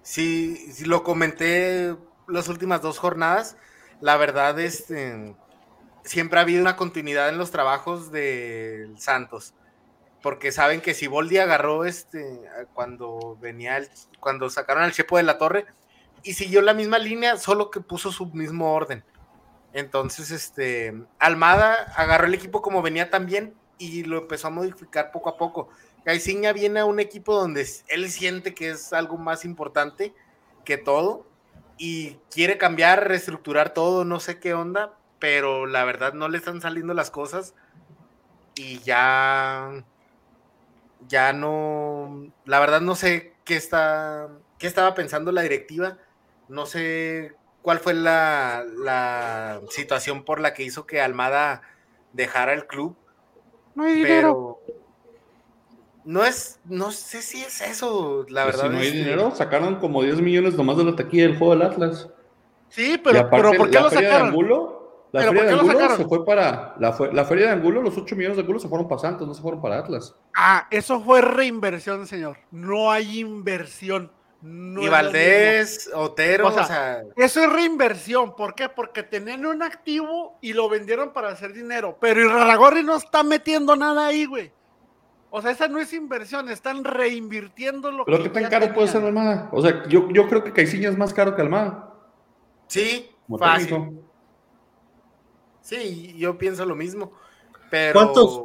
[0.00, 1.94] sí, sí lo comenté
[2.28, 3.58] las últimas dos jornadas.
[4.00, 5.34] La verdad, este.
[6.04, 9.54] Siempre ha habido una continuidad en los trabajos del Santos.
[10.22, 12.40] Porque saben que si Boldi agarró este
[12.74, 13.88] cuando venía el-
[14.20, 15.66] cuando sacaron al Chepo de la Torre
[16.22, 19.04] y siguió la misma línea, solo que puso su mismo orden.
[19.72, 25.30] Entonces, este, Almada agarró el equipo como venía también y lo empezó a modificar poco
[25.30, 25.70] a poco.
[26.04, 30.14] Caiciña viene a un equipo donde él siente que es algo más importante
[30.64, 31.26] que todo
[31.78, 36.60] y quiere cambiar, reestructurar todo, no sé qué onda, pero la verdad no le están
[36.60, 37.54] saliendo las cosas
[38.56, 39.84] y ya,
[41.06, 45.96] ya no, la verdad no sé qué está, qué estaba pensando la directiva,
[46.48, 51.62] no sé cuál fue la, la situación por la que hizo que Almada
[52.12, 52.96] dejara el club,
[53.76, 54.58] No hay dinero.
[54.66, 54.76] pero
[56.04, 58.70] no es, no sé si es eso, la Pues verdad.
[58.70, 61.62] si no hay dinero, sacaron como 10 millones nomás de la taquilla del juego del
[61.62, 62.08] Atlas.
[62.70, 64.28] Sí, pero, aparte, pero ¿por qué la lo feria de sacaron?
[64.30, 64.81] Angulo,
[65.12, 67.82] la ¿Pero feria por de Angulo se fue para la, fue- la feria de Angulo,
[67.82, 70.14] los 8 millones de Angulo se fueron para Santos, no se fueron para Atlas.
[70.34, 72.38] Ah, eso fue reinversión, señor.
[72.50, 74.10] No hay inversión.
[74.40, 77.12] No y Valdés, Otero, O sea, o sea, mismo.
[77.16, 78.34] Eso es reinversión.
[78.34, 78.68] ¿Por qué?
[78.68, 81.96] Porque tenían un activo y lo vendieron para hacer dinero.
[82.00, 84.50] Pero Iraragorri no está metiendo nada ahí, güey.
[85.30, 88.88] O sea, esa no es inversión, están reinvirtiendo lo Pero que qué tan caro puede
[88.88, 89.04] ser.
[89.04, 89.48] Almada.
[89.52, 91.90] O sea, yo, yo creo que Caiciña es más caro que Almada.
[92.66, 93.68] sí, Como fácil.
[93.68, 94.02] técnico.
[95.62, 97.12] Sí, yo pienso lo mismo.
[97.70, 98.42] Pero ¿Cuántos?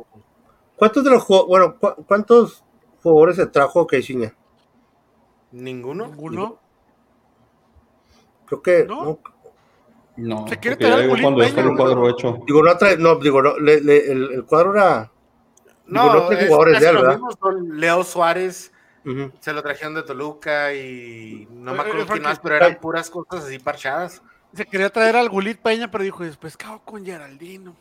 [0.75, 2.63] ¿Cuántos de los jugadores, bueno, cu- cuántos
[3.03, 4.36] jugadores se trajo Caixinha?
[5.51, 6.06] ninguno.
[6.08, 6.60] ¿Ninguno?
[8.45, 9.03] Creo que ¿No?
[9.03, 9.19] no.
[10.17, 12.39] No, Se quiere traer Bulín cuando Peña, el cuadro hecho.
[12.47, 15.12] Digo, no trae, no, digo, no, le- le- el, el cuadro era.
[15.89, 17.19] Digo, no trae es jugadores casi de él, lo ¿verdad?
[17.19, 18.71] mismo, son Leo Suárez
[19.41, 22.80] se lo trajeron de Toluca y no me Eh, acuerdo eh, quién más, pero eran
[22.80, 24.21] puras cosas así parchadas.
[24.54, 27.75] Se quería traer al Gulit Peña, pero dijo, después cago con Geraldino.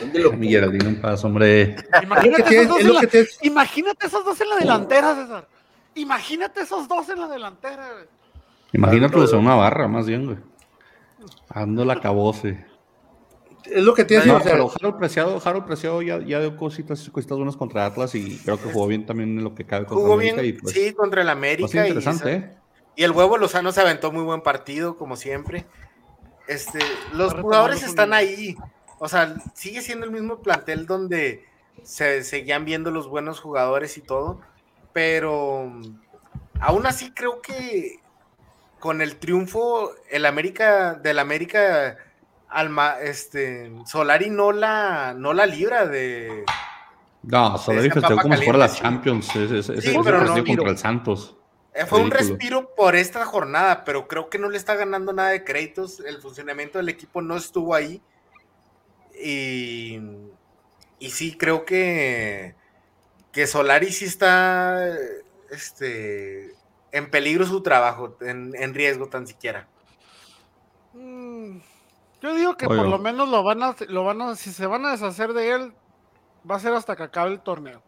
[0.00, 1.76] ¿Dónde lo Mi Geraldino en paz, hombre.
[2.02, 5.48] Imagínate esos, dos en la, imagínate esos dos en la delantera, César.
[5.94, 8.04] Imagínate esos dos en la delantera, güey.
[8.72, 10.38] Imagínate en una barra, más bien, güey.
[11.48, 12.64] Ando la cabose.
[13.64, 14.26] Es lo que tienes.
[14.26, 18.36] No, pero Harold Preciado, Harold Preciado ya, ya dio cositas, cositas buenas contra Atlas y
[18.38, 20.74] creo que jugó bien también en lo que cabe contra Jugó América bien, y pues
[20.74, 21.86] sí, contra el América.
[21.86, 22.58] y interesante, esa- ¿eh?
[22.96, 25.66] Y el huevo Lozano se aventó muy buen partido, como siempre.
[26.46, 26.78] Este,
[27.12, 28.56] los jugadores están ahí.
[28.98, 31.44] O sea, sigue siendo el mismo plantel donde
[31.82, 34.40] se seguían viendo los buenos jugadores y todo.
[34.92, 36.00] Pero mm,
[36.60, 37.98] aún así creo que
[38.78, 41.96] con el triunfo, el América, del América,
[42.48, 46.44] Alma, este, Solari no la, no la libra de,
[47.22, 48.68] No, Solari festejó papa como si fuera la.
[48.68, 49.34] Champions.
[49.34, 50.56] Ese, ese, Sí, ese pero no, partido tiro.
[50.58, 51.36] contra el Santos.
[51.74, 55.30] Eh, Fue un respiro por esta jornada, pero creo que no le está ganando nada
[55.30, 56.00] de créditos.
[56.00, 58.00] El funcionamiento del equipo no estuvo ahí.
[59.20, 59.98] Y,
[60.98, 62.54] y sí, creo que,
[63.32, 64.88] que Solari sí está
[65.50, 66.54] este,
[66.92, 69.66] en peligro su trabajo, en, en riesgo tan siquiera.
[70.92, 71.58] Mm,
[72.22, 72.76] Yo digo que Oye.
[72.76, 75.50] por lo menos lo van a, lo van a, si se van a deshacer de
[75.50, 75.72] él,
[76.48, 77.82] va a ser hasta que acabe el torneo.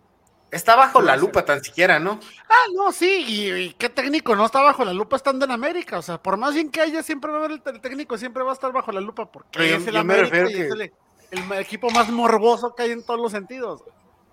[0.51, 2.21] Está bajo la lupa tan siquiera, ¿no?
[2.49, 5.99] Ah, no, sí, y, y qué técnico no está bajo la lupa estando en América.
[5.99, 8.51] O sea, por más bien que haya, siempre va a haber el, técnico, siempre va
[8.51, 10.93] a estar bajo la lupa, porque Pero es el América refiero y que- es
[11.33, 13.83] el, el equipo más morboso que hay en todos los sentidos.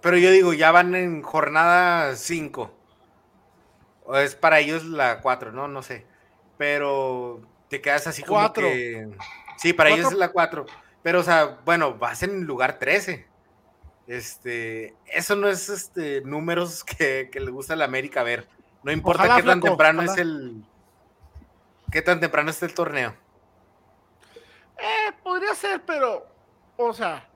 [0.02, 2.72] Pero yo digo, ya van en jornada 5.
[4.06, 5.68] O es para ellos la 4, ¿no?
[5.68, 6.06] No sé.
[6.58, 8.68] Pero te quedas así como Cuatro.
[8.68, 9.08] que...
[9.58, 10.66] Sí, para ellos es la 4.
[11.02, 13.26] Pero, o sea, bueno, vas en lugar 13.
[14.08, 18.48] Este, eso no es este números que, que le gusta a la América ver.
[18.84, 20.14] No importa Ojalá, qué tan flaco, temprano ojalá.
[20.14, 20.64] es el...
[21.92, 23.16] Qué tan temprano está el torneo.
[24.78, 26.26] Eh, podría ser, pero,
[26.76, 27.30] o sea,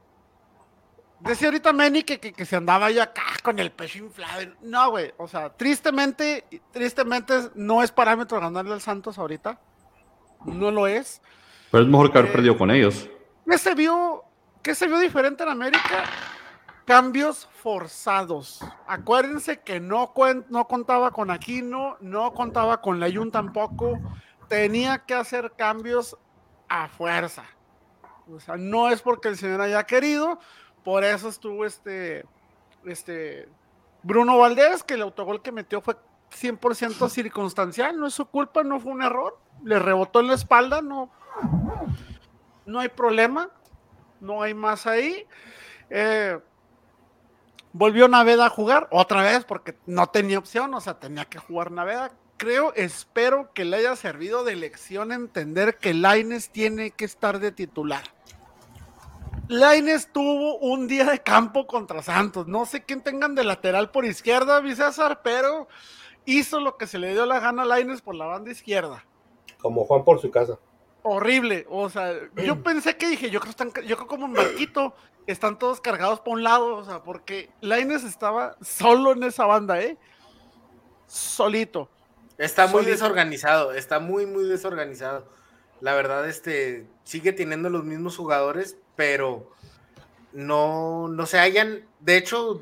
[1.20, 4.42] decía ahorita Manny que, que, que se andaba ya acá con el pecho inflado.
[4.62, 9.60] No, güey, o sea, tristemente, tristemente no es parámetro ganarle al Santos ahorita.
[10.44, 11.22] No lo es.
[11.72, 13.10] Pero es mejor que haber Eh, perdido con ellos.
[13.50, 14.24] ¿Qué se vio,
[14.64, 16.04] qué se vio diferente en América?
[16.88, 18.64] Cambios forzados.
[18.88, 20.14] Acuérdense que no,
[20.48, 24.00] no contaba con Aquino, no contaba con Layun tampoco.
[24.48, 26.18] Tenía que hacer cambios
[26.70, 27.44] a fuerza.
[28.34, 30.40] O sea, no es porque el señor haya querido,
[30.86, 32.26] por eso estuvo este,
[32.86, 33.50] este
[34.02, 35.98] Bruno Valdés, que el autogol que metió fue
[36.32, 39.38] 100% circunstancial, no es su culpa, no fue un error.
[39.62, 41.12] Le rebotó en la espalda, no,
[42.66, 43.50] no hay problema,
[44.22, 45.28] no hay más ahí.
[45.90, 46.40] Eh,
[47.78, 51.72] volvió Naveda a jugar otra vez porque no tenía opción, o sea, tenía que jugar
[51.72, 52.12] Naveda.
[52.38, 57.52] Creo, espero que le haya servido de lección entender que Laines tiene que estar de
[57.52, 58.04] titular.
[59.48, 62.48] Laines tuvo un día de campo contra Santos.
[62.48, 65.68] No sé quién tengan de lateral por izquierda, mi César, pero
[66.26, 69.06] hizo lo que se le dio la gana a Laines por la banda izquierda
[69.60, 70.60] Como Juan por su casa.
[71.04, 71.66] horrible.
[71.70, 74.94] O sea, yo pensé que dije, yo creo, están, yo creo como Marquito,
[75.32, 79.80] están todos cargados por un lado, o sea, porque Laines estaba solo en esa banda,
[79.82, 79.98] ¿eh?
[81.08, 81.90] Solito.
[82.38, 82.92] Está muy Solito.
[82.92, 85.28] desorganizado, está muy, muy desorganizado.
[85.82, 89.52] La verdad, este, sigue teniendo los mismos jugadores, pero
[90.34, 91.86] no, no se hallan.
[92.00, 92.62] De hecho,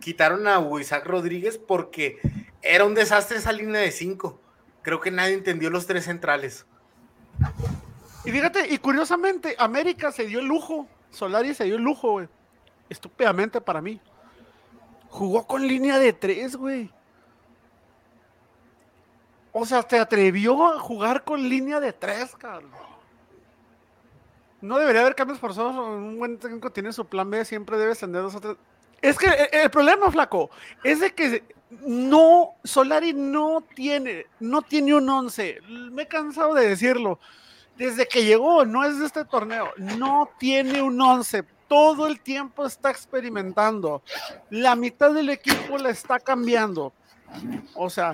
[0.00, 2.18] quitaron a Isaac Rodríguez porque
[2.62, 4.40] era un desastre esa línea de cinco.
[4.82, 6.66] Creo que nadie entendió los tres centrales.
[8.24, 12.28] Y fíjate, y curiosamente, América se dio el lujo, Solari se dio el lujo, güey.
[12.88, 14.00] Estúpidamente para mí.
[15.08, 16.90] Jugó con línea de tres, güey.
[19.52, 22.70] O sea, te atrevió a jugar con línea de tres, Carlos.
[24.60, 25.74] No debería haber cambios forzados.
[25.76, 28.56] Un buen técnico tiene su plan B, siempre debe tener dos o tres.
[29.00, 30.50] Es que el, el problema, flaco,
[30.82, 35.60] es de que no, Solari no tiene, no tiene un once.
[35.68, 37.18] Me he cansado de decirlo.
[37.78, 41.44] Desde que llegó, no es de este torneo, no tiene un once.
[41.68, 44.02] Todo el tiempo está experimentando.
[44.50, 46.92] La mitad del equipo la está cambiando.
[47.74, 48.12] O sea,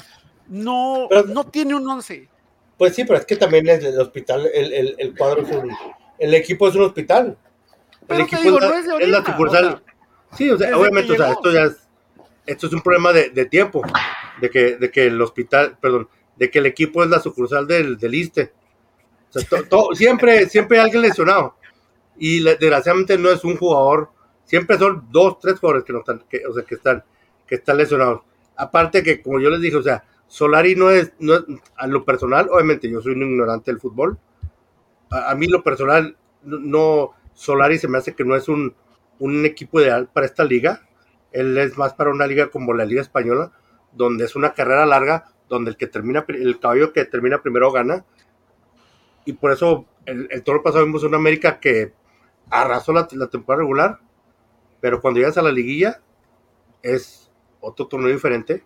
[0.48, 2.28] no, Pero- no tiene un once.
[2.76, 5.70] Pues sí, pero es que también es el hospital, el, el, el cuadro es un,
[6.18, 7.38] el equipo es un hospital.
[8.00, 9.64] El Pero equipo digo, es, la, no es de es la ahorita, sucursal.
[9.64, 9.82] o sea,
[10.36, 11.76] sí, o sea, obviamente, o sea, esto ya es,
[12.46, 13.80] esto es un problema de, de tiempo,
[14.40, 17.96] de que, de que el hospital, perdón, de que el equipo es la sucursal del,
[17.96, 18.52] del ISTE.
[19.94, 21.56] Siempre, siempre hay alguien lesionado.
[22.16, 24.10] Y desgraciadamente no es un jugador,
[24.44, 27.04] siempre son dos, tres jugadores que no están, que, o sea, que están,
[27.46, 28.22] que están lesionados.
[28.56, 31.34] Aparte que, como yo les dije, o sea, Solari no es, no
[31.76, 34.18] a lo personal, obviamente yo soy un ignorante del fútbol.
[35.10, 38.74] A, mí lo personal, no- Solari se me hace que no es un,
[39.18, 40.82] un equipo ideal para esta liga.
[41.32, 43.52] Él es más para una liga como la Liga Española,
[43.92, 48.04] donde es una carrera larga, donde el que termina, el caballo que termina primero gana.
[49.24, 51.92] Y por eso el, el toro pasado vimos una América que
[52.50, 54.00] arrasó la, la temporada regular,
[54.80, 56.00] pero cuando llegas a la liguilla
[56.82, 58.62] es otro torneo diferente.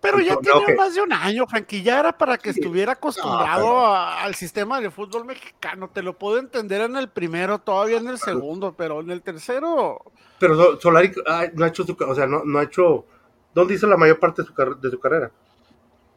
[0.00, 1.82] Pero ya tiene que- más de un año, Frankie.
[1.82, 2.60] Ya era para que Sí.
[2.60, 5.88] estuviera acostumbrado pero- a- al sistema del fútbol mexicano.
[5.88, 10.02] Te lo puedo entender en el primero, todavía en el segundo, pero en el tercero.
[10.38, 13.06] Pero So- Solari ay, no ha hecho su, o sea, no, no ha hecho,
[13.54, 15.30] ¿dónde hizo la mayor parte de su, car- de su carrera?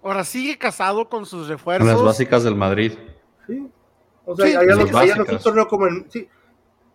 [0.04, 1.88] Ahora sigue casado con sus En refuerzos.
[1.88, 2.92] las básicas del Madrid.
[3.48, 3.68] Sí.
[4.26, 5.44] O sea, Sí, allá, sí, no, sí, allá no es un básicas.
[5.44, 6.28] torneo como en, sí.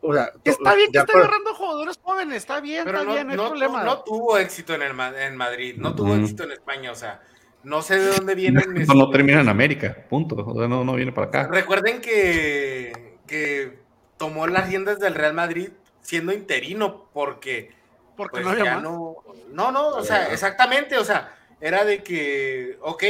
[0.04, 3.26] O sea, Está bien que esté agarrando jugadores jóvenes, está bien, Pero está no, bien,
[3.28, 3.84] no hay no- problema.
[3.84, 7.20] no tuvo éxito en, el, en Madrid, no tuvo éxito en España, o sea,
[7.62, 8.76] no sé de dónde vienen.
[8.76, 10.34] Esto no este, termina en América, punto.
[10.44, 11.46] O sea, no, no viene para acá.
[11.48, 13.78] Recuerden que, que
[14.16, 15.68] tomó las riendas del Real Madrid
[16.00, 17.70] siendo interino, porque
[18.16, 18.82] porque pues, no había ya más.
[18.82, 19.16] no,
[19.52, 23.04] no, no, o sea, exactamente, o sea, era de que, ok,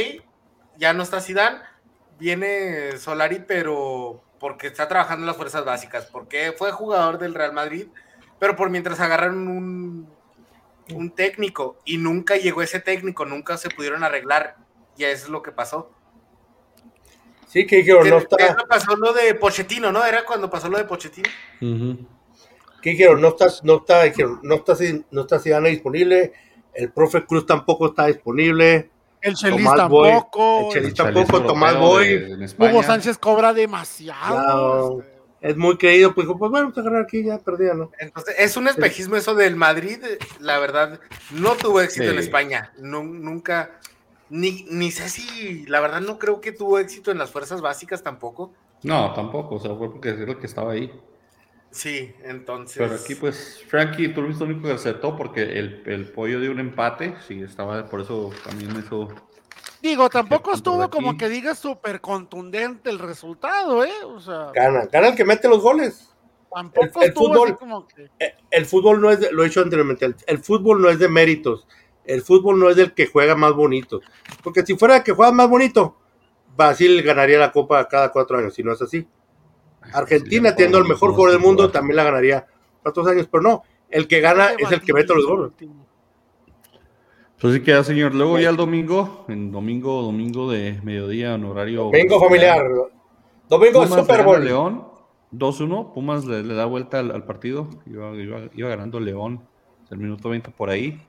[0.77, 1.57] ya no está Zidane,
[2.23, 7.53] viene Solari, pero porque está trabajando en las fuerzas básicas, porque fue jugador del Real
[7.53, 7.87] Madrid,
[8.39, 10.09] pero por mientras agarraron un,
[10.93, 14.55] un técnico y nunca llegó ese técnico, nunca se pudieron arreglar,
[14.97, 15.91] y eso es lo que pasó.
[17.47, 20.03] Sí, que dijeron, no ¿Qué- qué está, lo pasó lo de Pochettino, ¿no?
[20.03, 21.29] Era cuando pasó lo de Pochettino.
[21.61, 22.07] Ujú.
[22.81, 23.21] ¿qué dijeron?
[23.21, 24.73] No está, no está, dijeron, no está,
[25.11, 26.33] no está Zidane disponible,
[26.73, 28.89] el profe Cruz tampoco está disponible,
[29.23, 30.59] El Chelis Tomás Boy, tampoco.
[30.67, 32.47] el Chelis El tampoco, Tomás Boy.
[32.59, 34.35] Hugo Sánchez cobra demasiado.
[34.43, 34.99] Claro.
[34.99, 35.13] este.
[35.49, 37.89] es muy creído, pues dijo, pues bueno, a agarrar aquí, ya perdía, ¿no?
[37.99, 39.99] Entonces, es un espejismo eso del Madrid,
[40.39, 40.99] la verdad,
[41.31, 42.19] no tuvo éxito en.
[42.19, 43.71] España, nu- nunca,
[44.29, 48.03] ni, ni sé si, la verdad no creo que tuvo éxito en las fuerzas básicas
[48.03, 48.51] tampoco.
[48.83, 49.55] No, tampoco.
[49.55, 50.91] O sea, fue porque es el que estaba ahí.
[51.73, 52.77] Sí, entonces.
[52.77, 56.39] Pero aquí, pues, Frankie, tú lo viste lo único que aceptó porque el, el pollo
[56.39, 57.15] dio un empate.
[57.27, 59.09] Sí, estaba, por eso también eso.
[59.81, 63.91] Digo, tampoco estuvo como que digas súper contundente el resultado, ¿eh?
[64.05, 66.09] O sea, Gana, gana el que mete los goles.
[66.53, 68.09] tampoco el estuvo fútbol- así como que.
[68.19, 70.99] Eh, El fútbol no es, de- lo he dicho anteriormente, el, el fútbol no es
[70.99, 71.67] de méritos,
[72.05, 73.99] el fútbol no es del que juega más bonito,
[74.43, 75.97] porque si fuera el que juega más bonito,
[76.55, 79.07] Brasil ganaría la copa cada cuatro años, si no es así.
[79.93, 82.45] Argentina, teniendo el mejor jugador del mundo, también la ganaría
[82.81, 85.51] cuatro años, pero no, el que gana es el que mete los goles.
[87.39, 88.13] Pues sí queda, señor.
[88.15, 91.83] Luego ya el domingo, en domingo, domingo de mediodía, en horario.
[91.85, 92.65] Domingo familiar,
[93.49, 94.43] domingo Pumas Super Bowl.
[94.45, 94.87] León
[95.33, 95.93] 2-1.
[95.93, 97.67] Pumas le, le da vuelta al, al partido.
[97.85, 99.41] Iba, iba- iba ganando León
[99.91, 101.01] el minuto 20 por ahí.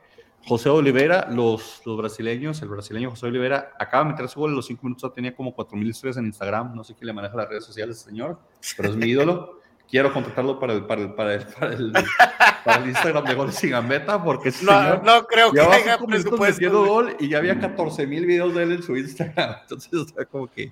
[0.46, 4.56] José Olivera, los, los brasileños, el brasileño José Olivera acaba de meter su gol en
[4.56, 5.12] los 5 minutos.
[5.14, 6.74] Tenía como 4.000 historias en Instagram.
[6.74, 8.38] No sé quién le maneja las redes sociales, señor,
[8.76, 9.60] pero es mi ídolo.
[9.90, 11.92] Quiero contratarlo para el, para el, para el, para el,
[12.64, 16.06] para el Instagram de Goles y Gambeta porque No, señor no creo que tenga cinco
[16.06, 16.84] presupuesto.
[16.86, 19.56] gol y ya había 14 mil videos de él en su Instagram.
[19.62, 20.68] Entonces, sea, como que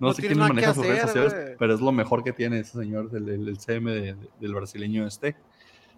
[0.00, 2.78] no, No sé quién maneja sus redes sociales, pero es lo mejor que tiene ese
[2.78, 5.36] señor del, del- del CM de- del brasileño este.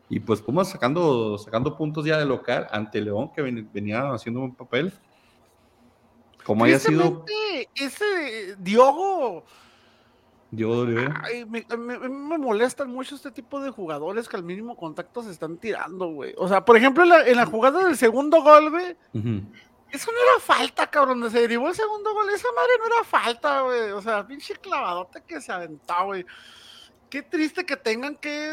[0.08, 4.40] Y pues Pumas sacando, sacando puntos ya de local ante León, que ven- venía haciendo
[4.40, 4.92] un papel.
[6.44, 7.24] Como haya sido
[7.74, 9.44] ese Diogo,
[10.52, 11.20] Diogo Olivera.
[11.24, 15.32] ay, me, me- me molestan mucho este tipo de jugadores que al mínimo contacto se
[15.32, 16.34] están tirando, güey.
[16.38, 18.96] O sea, por ejemplo, en la, en la jugada del segundo gol, güey,
[19.90, 21.20] eso no era falta, cabrón.
[21.20, 23.90] donde Se derivó el segundo gol, esa madre no era falta, güey.
[23.90, 26.24] O sea, pinche clavadote que se aventó, güey.
[27.10, 28.52] Qué triste que tengan que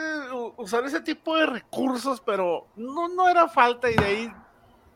[0.58, 4.34] usar ese tipo de recursos, pero no, no era falta y de ahí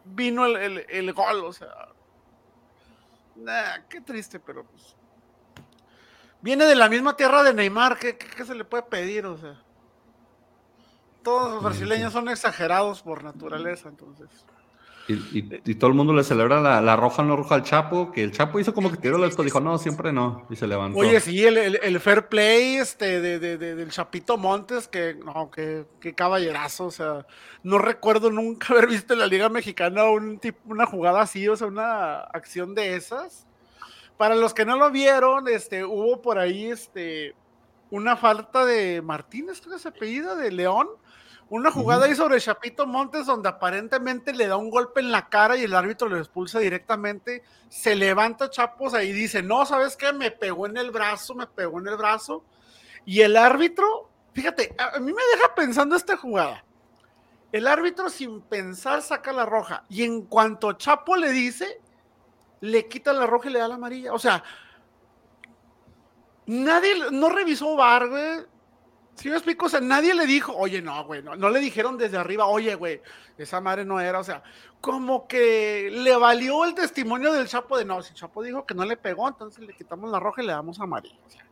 [0.05, 1.70] vino el, el- el gol, o sea.
[3.36, 4.95] Nah, qué triste, pero pues.
[6.41, 9.26] Viene de la misma tierra de Neymar, ¿qué, qué- qué se le puede pedir?
[9.26, 9.60] O sea.
[11.24, 14.30] Todos los brasileños son exagerados por naturaleza, entonces.
[15.10, 18.34] Y, todo el mundo le celebra la, la roja no roja al Chapo, que el
[18.34, 20.99] Chapo hizo como que tiró la dijo, no, siempre no, y se levantó.
[20.99, 25.16] Oye, sí, el, el- el fair play este, de, de- de- del Chapito Montes, que
[25.16, 27.26] no, que, que caballerazo, o sea,
[27.64, 31.55] no recuerdo nunca haber visto en la Liga Mexicana un tipo, una jugada así, o
[31.55, 33.45] sea, una acción de esas.
[34.18, 37.34] Para los que no lo vieron, este, hubo por ahí este,
[37.91, 40.88] una falta de Martínez, creo que se apellida, de León.
[41.49, 45.55] Una jugada ahí sobre Chapito Montes donde aparentemente le da un golpe en la cara
[45.55, 47.41] y el árbitro lo expulsa directamente.
[47.69, 50.11] Se levanta Chapos ahí y dice, no, ¿sabes qué?
[50.11, 52.43] Me pegó en el brazo, me pegó en el brazo.
[53.05, 56.65] Y el árbitro, fíjate, a, mí me deja pensando esta jugada.
[57.53, 61.79] El árbitro sin pensar saca la roja y en cuanto Chapo le dice,
[62.59, 64.11] le quita la roja y le da la amarilla.
[64.11, 64.43] O sea,
[66.45, 68.09] nadie, no revisó VAR,
[69.18, 71.97] Si me explico, o sea, nadie le dijo, oye, no, güey, no, no le dijeron
[71.97, 73.01] desde arriba, oye, güey,
[73.38, 74.43] esa madre no era, o sea,
[74.80, 78.86] como que le valió el testimonio del Chapo de no, si Chapo dijo que no
[78.86, 81.18] le pegó, entonces le quitamos la roja y le damos amarilla.
[81.26, 81.43] O sea,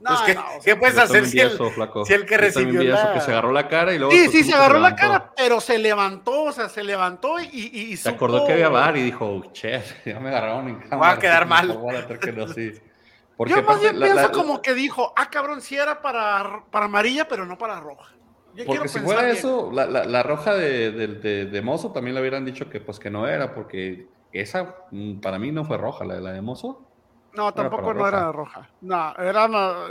[0.00, 2.04] no, Pues, ¿qué, no, o sea, qué puedes Yo hacer si el, eso, flaco.
[2.04, 4.12] si el que Yo recibió vi eso, la- que se agarró la cara y luego
[4.12, 7.80] Sí, sí, se agarró la cara, pero se levantó, o sea, se levantó y, y,
[7.92, 10.96] y Se acordó que había bar y dijo, che, ya me agarraron en cámara.
[11.00, 11.68] Va a quedar mal.
[11.68, 12.72] Favor, hacer que no, sí.
[13.36, 16.64] Porque Yo más bien la- pienso la- como que dijo, ah, cabrón, sí era para,
[16.70, 18.10] para amarilla, pero no para roja.
[18.54, 19.36] Yo Porque si fuera bien.
[19.36, 23.00] eso, la, la- roja de, de, de- de Mozo también le hubieran dicho que pues
[23.00, 26.40] que no era, porque esa mm, para mí no fue roja, la de la de
[26.40, 26.88] Mozo.
[27.32, 28.70] No, tampoco no era roja.
[28.80, 29.48] No, era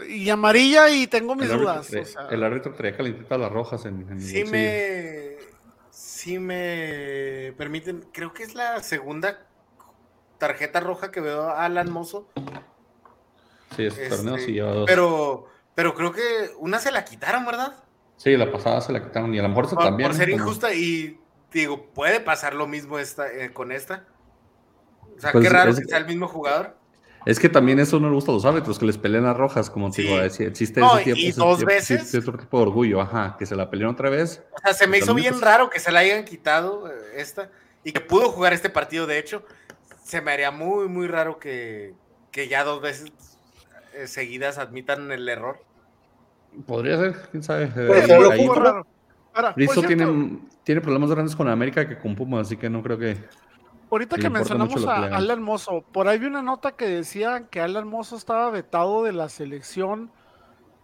[0.08, 1.88] y amarilla y tengo mis El árbitro, dudas.
[1.88, 4.52] traía- o sea, el árbitro traía calentitas las rojas en, Sí bolsillo.
[4.52, 5.38] me,
[5.90, 9.46] sí me permiten, creo que es la segunda
[10.38, 12.30] tarjeta roja que veo a Alan Mozo,
[13.76, 14.86] Sí, este torneo sí lleva dos.
[14.88, 16.22] pero, pero creo que
[16.60, 17.74] una se la quitaron, ¿verdad?
[18.18, 20.10] Sí, la pasada se la quitaron y a lo mejor Por, también.
[20.10, 21.20] por ser como- injusta y
[21.52, 24.06] digo, puede pasar lo mismo esta, eh, con esta.
[25.18, 26.78] O sea, Pues qué raro es- que sea el mismo jugador.
[27.26, 29.70] Es que también eso no le gusta a los árbitros, que les peleen las rojas,
[29.70, 30.02] como te Sí.
[30.04, 32.14] digo, existe No, ese tipo, y dos veces.
[32.16, 34.44] otro tipo de orgullo, ajá, que se la pelearon otra vez.
[34.52, 37.50] O sea, se me hizo bien pues- raro que se la hayan quitado eh, esta
[37.84, 39.46] y que pudo jugar este partido, de hecho.
[40.04, 41.94] Se me haría muy, muy raro que,
[42.30, 43.14] que ya dos veces
[44.06, 45.60] seguidas admitan el error.
[46.66, 47.72] Podría ser, quién sabe.
[47.76, 48.62] Eh, lo ahí- juro.
[48.62, 48.88] raro.
[49.34, 52.84] Ahora, Rizzo cierto, tiene, tiene problemas grandes con América que con Puma, así que no
[52.84, 53.18] creo que.
[53.90, 55.16] Ahorita que mencionamos que a.
[55.16, 59.12] Alan Mozo, por ahí vi una nota que decía que Alan Mozo estaba vetado de
[59.14, 60.12] la selección,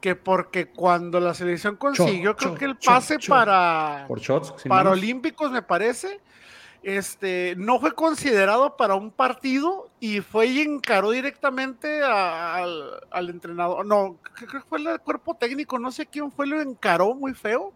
[0.01, 3.29] que porque cuando la selección consiguió, creo cho, que el pase cho.
[3.31, 4.85] para Por shots, sin manos.
[4.85, 6.19] Paralímpicos, me parece,
[6.83, 13.29] este, no fue considerado para un partido y fue y encaró directamente a- al, al
[13.29, 13.85] entrenador.
[13.85, 17.73] No, creo que fue el cuerpo técnico, no sé quién fue, lo encaró muy feo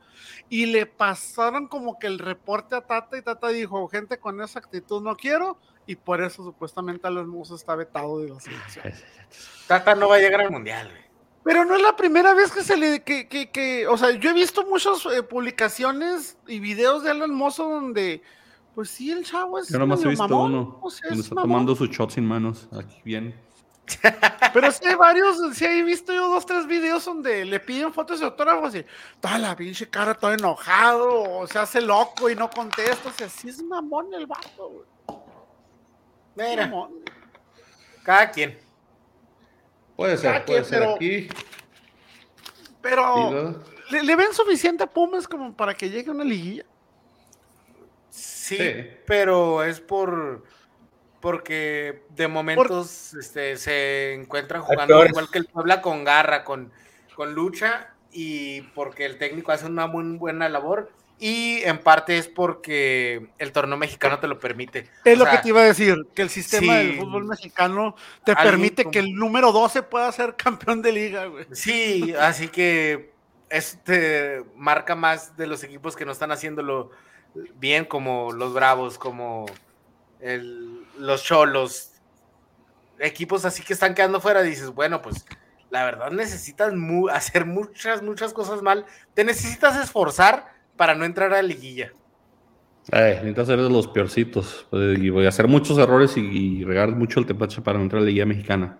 [0.49, 4.59] y le pasaron como que el reporte a Tata y Tata dijo, gente con esa
[4.59, 8.93] actitud no quiero y por eso supuestamente Alan Mozo está vetado de la selección.
[9.67, 11.03] Tata no va a llegar al mundial, güey.
[11.43, 14.29] Pero no es la primera vez que se le, que, que, que o sea, yo
[14.29, 18.21] he visto muchas eh, publicaciones y videos de Alan Mozo donde,
[18.75, 21.25] pues sí, el chavo es Yo nomás he visto mamón, uno, o sea, donde es
[21.25, 21.49] está mamón.
[21.51, 23.35] tomando su shot sin manos, aquí bien.
[24.53, 28.19] Pero sí hay varios, sí he visto yo dos, tres videos donde le piden fotos
[28.21, 28.85] de autógrafos y
[29.19, 33.27] toda la pinche cara todo enojado, o se hace loco y no contesta, o sea,
[33.27, 35.19] sí es mamón el vato, güey.
[36.35, 36.91] Mira, mamón.
[38.03, 38.57] cada quien.
[39.95, 41.27] Puede ser, Cada puede quien, ser pero- aquí.
[42.81, 43.61] Pero,
[43.91, 46.65] ¿le, le ven suficiente a Pumas como para que llegue a una liguilla?
[48.43, 48.87] Sí, Sí.
[49.05, 50.43] pero es por
[51.21, 56.71] porque de momentos este, se encuentran jugando igual que el Puebla con garra, con,
[57.15, 62.27] con lucha y porque el técnico hace una muy buena labor y en parte es
[62.27, 64.89] porque el torneo mexicano te lo permite.
[65.05, 66.87] Es O lo sea, que te iba a decir, que el sistema sí.
[66.87, 71.25] del fútbol mexicano te permite como- que el número 12 pueda ser campeón de liga,
[71.27, 71.45] güey.
[71.53, 73.13] Sí, así que
[73.49, 76.91] este marca más de los equipos que no están haciéndolo
[77.59, 79.45] bien, como los Bravos, como
[80.19, 81.91] el- los Cholos,
[82.99, 84.41] equipos así que están quedando fuera.
[84.41, 85.25] Dices, bueno, pues
[85.69, 86.73] la verdad necesitas
[87.11, 88.85] hacer muchas, muchas cosas mal.
[89.13, 90.45] Te necesitas esforzar
[90.77, 91.91] para no entrar a la liguilla.
[92.91, 94.67] Ay, necesitas ser de los peorcitos.
[94.69, 98.01] pues, y voy a hacer muchos errores y, regar mucho el tepache para no entrar
[98.01, 98.79] a la Liga Mexicana.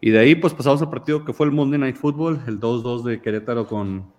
[0.00, 3.04] Y de ahí, pues pasamos al partido que fue el Monday Night Football, el 2-2
[3.04, 4.12] de Querétaro con,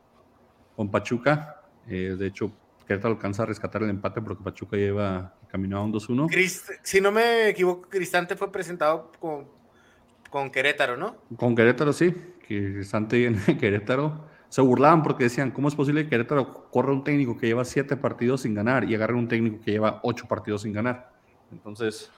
[0.78, 1.62] con Pachuca.
[1.90, 2.54] Eh, de hecho,
[2.86, 6.28] Querétaro alcanza a rescatar el empate porque Pachuca lleva caminado a un 2-1.
[6.30, 9.48] Crist- si no me equivoco, Cristante fue presentado con,
[10.30, 11.16] con Querétaro, ¿no?
[11.38, 12.14] Con Querétaro, sí,
[12.48, 14.26] Cristante viene de Querétaro.
[14.50, 17.98] Se burlaban porque decían, ¿cómo es posible que Querétaro corra un técnico que lleva siete
[17.98, 21.12] partidos sin ganar y agarre un técnico que lleva ocho partidos sin ganar?
[21.52, 22.12] Entonces,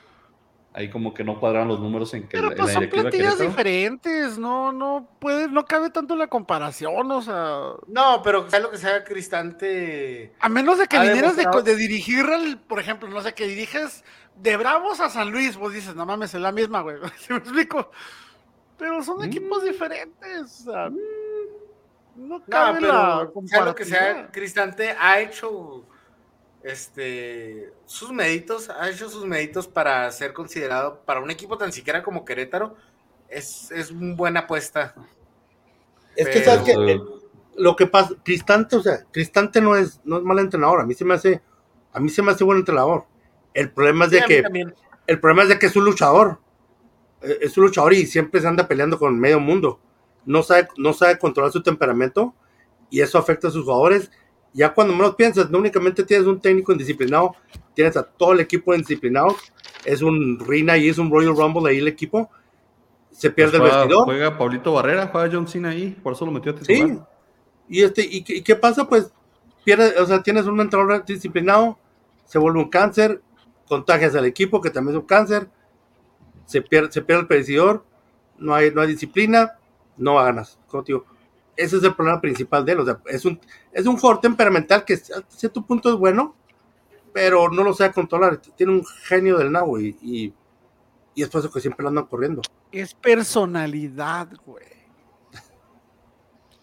[0.77, 2.89] ahí como que no cuadraban los números en que Pero la- en pues la son
[2.89, 8.59] plantillas diferentes, no, no puede, no cabe tanto la comparación, o sea, No, pero sea
[8.59, 10.33] lo que sea, Cristante.
[10.39, 13.47] a menos de que vinieras de, demostrado- de dirigir al, por ejemplo, no sé, que
[13.47, 14.03] diriges
[14.35, 17.37] de Bravos a San Luis, vos dices, no mames, es la misma, güey, ¿sí me
[17.37, 17.89] explico?
[18.77, 19.23] Pero son Mm.
[19.23, 24.31] equipos diferentes, o sea, no No, cabe la pero sea lo que sea, comparativa.
[24.33, 25.85] Cristante ha hecho
[26.65, 32.01] este sus méritos, ha hecho sus méritos para ser considerado para un equipo tan siquiera
[32.03, 32.75] como Querétaro.
[33.29, 34.95] Es, es una buena apuesta.
[36.15, 36.71] Es que, Pero- ¿sabes qué?
[36.93, 37.01] Eh,
[37.57, 40.81] Lo que pasa, Cristante, o sea, Cristante no es, no es mal entrenador.
[40.81, 41.41] A mí se me hace,
[41.93, 43.05] a mí se me hace buen entrenador.
[43.53, 44.43] El problema es de que,
[45.07, 46.39] el problema es de que es un luchador.
[47.21, 49.79] Eh, Es un luchador y siempre se anda peleando con medio mundo.
[50.25, 52.33] No sabe, no sabe controlar su temperamento
[52.89, 54.11] y eso afecta a sus jugadores.
[54.55, 57.35] Ya cuando menos piensas, no únicamente tienes un técnico indisciplinado,
[57.73, 59.35] tienes a todo el equipo indisciplinado.
[59.83, 62.29] Es un Rina y es un Royal Rumble ahí el equipo.
[63.11, 64.03] Se Pues pierde el juega, vestidor.
[64.05, 66.63] juega Pablito Barrera, juega John Cena ahí, por eso lo metió a Sí.
[66.65, 67.07] titular.
[67.67, 68.87] Y este, ¿y qué, y qué pasa?
[68.87, 69.11] Pues
[69.65, 71.77] pierde, o sea, tienes un entrenador disciplinado,
[72.25, 73.21] se vuelve un cáncer,
[73.67, 75.49] contagias al equipo, que también es un cáncer,
[76.45, 77.81] se pierde, se pierde el
[78.37, 79.57] no hay, no hay disciplina,
[79.97, 80.59] no ganas.
[80.67, 81.05] Como te digo,
[81.57, 82.79] ese es el problema principal de él.
[82.81, 83.39] O sea, es un,
[83.71, 86.35] es un jugador temperamental que a cierto punto es bueno,
[87.13, 88.37] pero no lo sabe controlar.
[88.37, 90.33] Tiene un genio del nabo y, y,
[91.13, 92.41] Y es por eso que siempre lo andan corriendo.
[92.71, 94.65] Es personalidad, güey.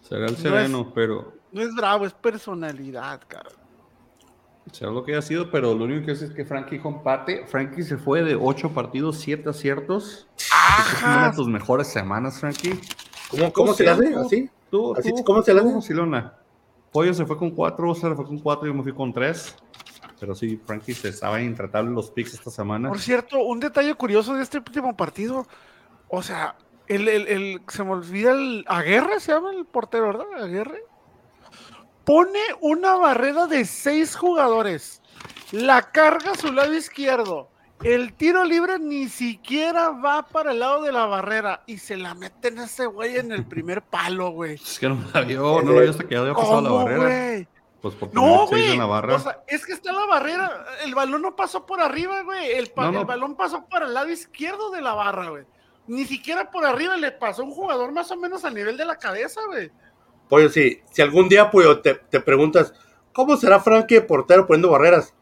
[0.01, 3.49] Será el No sereno, pero No es bravo, es personalidad, cara.
[4.71, 7.45] será lo que haya sido, pero lo único que es, es que Frankie dijo empate.
[7.47, 10.27] Frankie se fue de ocho partidos, siete aciertos.
[10.37, 12.79] Es una de tus mejores semanas, Frankie.
[13.29, 14.13] ¿Cómo, cómo se le hace?
[14.29, 15.09] sí, tú- ¿Así?
[15.09, 15.81] Tú, ¿Así tú, cómo se hace?
[15.81, 16.33] Silona.
[16.91, 19.55] Pollo se fue con cuatro, se fue con cuatro, yo me fui con tres.
[20.19, 22.87] Pero sí, Frankie se estaba intratable los picks esta semana.
[22.89, 25.45] Por cierto, un detalle curioso de este último partido.
[26.07, 26.55] O sea,
[26.87, 30.25] el, el- el- se me olvida el Aguerre, se llama el portero, ¿verdad?
[30.43, 30.83] Aguerre.
[32.05, 35.01] Pone una barrera de seis jugadores.
[35.51, 37.49] La carga a su lado izquierdo.
[37.81, 41.63] El tiro libre ni siquiera va para el lado de la barrera.
[41.65, 44.53] Y se la meten a ese güey en el primer palo, güey.
[44.55, 46.83] Es que no la vio, no lo vio hasta que ya había pasado la ¿Cómo,
[46.85, 47.01] barrera.
[47.03, 47.47] güey?
[47.81, 48.71] Pues por No, güey.
[48.71, 49.15] en la barra.
[49.15, 50.65] O sea, es que está la barrera.
[50.85, 52.51] El balón no pasó por arriba, güey.
[52.53, 52.99] El, pa- No, no.
[53.01, 55.43] el balón pasó por el lado izquierdo de la barra, güey.
[55.87, 58.85] Ni siquiera por arriba le pasó a un jugador más o menos al nivel de
[58.85, 59.69] la cabeza, güey.
[60.29, 60.79] Pollo, sí.
[60.91, 62.73] Si algún día, Pollo, te, te preguntas,
[63.11, 65.13] ¿cómo será Frankie portero poniendo barreras?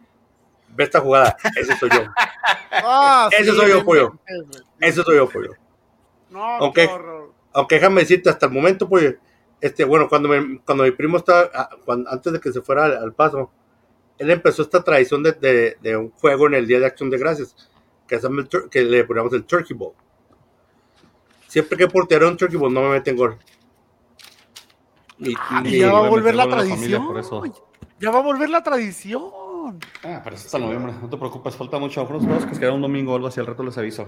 [0.74, 1.36] Ve esta jugada.
[1.56, 2.02] Ese soy yo.
[2.74, 4.18] Ah, Ese soy yo, pollo.
[4.80, 5.52] Ese soy yo, Pollo.
[6.30, 6.90] No, Aunque-.
[7.54, 9.14] Aunque déjame decirte, hasta el momento, Pollo,
[9.60, 12.86] este, bueno, cuando, me- cuando mi primo estaba, ah, cuando- antes de que se fuera
[12.86, 13.52] al, al paso,
[14.18, 17.18] él empezó esta tradición de, de- de un juego en el Día de Acción de
[17.18, 17.56] Gracias,
[18.08, 19.94] que, el que le ponemos el Turkey Bowl.
[21.48, 23.38] Siempre que portero un Turkey Bowl no me meten gol.
[25.18, 27.08] Ni- Ah, ni- y ya va a volver la familia tradición.
[27.08, 27.44] por eso.
[28.00, 29.22] Ya va a volver la tradición.
[30.04, 32.04] Ah, pero es hasta noviembre, no te preocupes, falta mucho.
[32.06, 34.08] Unos juegos que quedan un domingo o algo así, al rato les aviso.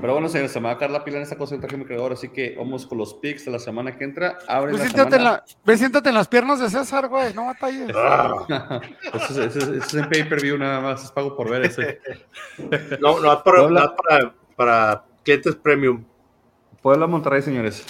[0.00, 1.76] Pero bueno, señores, se me va a caer la pila en esta cosa del traje
[1.76, 4.38] mi creador, así que vamos con los picks de la semana que entra.
[4.48, 5.30] Abre Ve, la siéntate, en semana.
[5.30, 7.34] la, ve, siéntate en las piernas de César, güey.
[7.34, 7.90] No batalles.
[7.96, 8.80] Ah,
[9.30, 9.44] ese,
[9.78, 12.00] es- en pay-per-view nada más, es pago por ver ese.
[13.00, 16.04] no, no, es para, no es para, para clientes premium.
[16.82, 17.84] Puebla Monterrey, señores.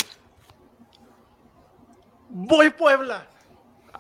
[2.29, 3.27] Voy Puebla.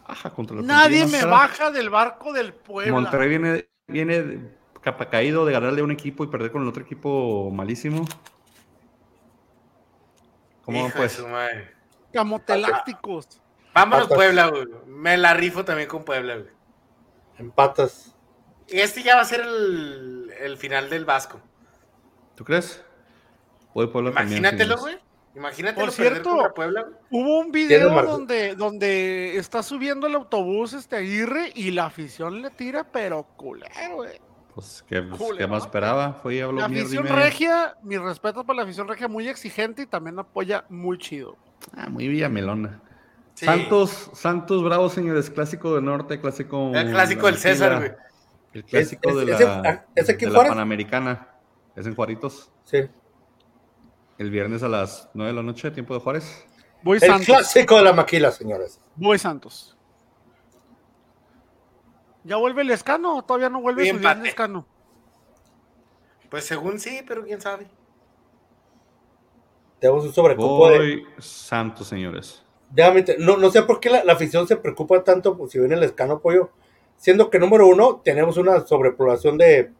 [0.06, 2.92] Ajá, contra Nadie me baja del barco del Puebla.
[2.92, 6.68] Monterrey viene, viene de- capa caído de ganarle a un equipo y perder con el
[6.68, 8.04] otro equipo malísimo.
[10.64, 11.12] ¿Cómo Hijo de pues?
[11.12, 11.72] su madre.
[12.12, 13.26] Camotelácticos.
[13.74, 14.16] Vámonos Patas.
[14.16, 14.66] Puebla, güey.
[14.86, 16.50] Me la rifo también con Puebla, güey.
[17.38, 18.14] Empatas.
[18.68, 21.40] Este ya va a ser el, el final del Vasco.
[22.34, 22.84] ¿Tú crees?
[23.74, 24.98] Voy Puebla también, Imagínatelo, güey.
[25.34, 26.86] Imagínatelo Por cierto, Puebla.
[27.10, 32.50] Hubo un video donde, donde está subiendo el autobús este Aguirre y la afición le
[32.50, 34.20] tira, pero culero, güey.
[34.54, 36.12] Pues, ¿qué, pues, Julio, ¿qué más esperaba?
[36.22, 39.86] Fue y habló La afición regia, mi respeto por la afición regia, muy exigente y
[39.86, 41.38] también apoya muy chido.
[41.74, 42.82] Ah, muy villamelona.
[43.32, 43.46] Sí.
[43.46, 45.30] Santos, Santos Bravos, señores.
[45.30, 46.70] Clásico del norte, clásico.
[46.74, 47.92] El clásico de del César, güey.
[48.52, 50.44] El clásico Es- es- de la, ¿ese aquí de la?
[50.44, 51.28] Panamericana.
[51.74, 52.52] Es en Juaritos.
[52.64, 52.82] Sí.
[54.22, 56.46] El viernes a las 9 de la noche, tiempo de Juárez.
[56.84, 57.26] Voy El Santos.
[57.26, 58.80] clásico de la maquila, señores.
[58.94, 59.76] Voy Santos.
[62.22, 64.64] ¿Ya vuelve el escano o todavía no vuelve Y su escano?
[66.30, 67.66] Pues según sí, pero quién sabe.
[69.80, 70.78] Tenemos un sobrecupo de.
[70.78, 72.44] Voy Santos, señores.
[72.70, 75.74] Déjame te- no, no sé por qué la, la afición se preocupa tanto si viene
[75.74, 76.52] el escano pollo.
[76.96, 79.72] Siendo que número uno, tenemos una sobrepoblación de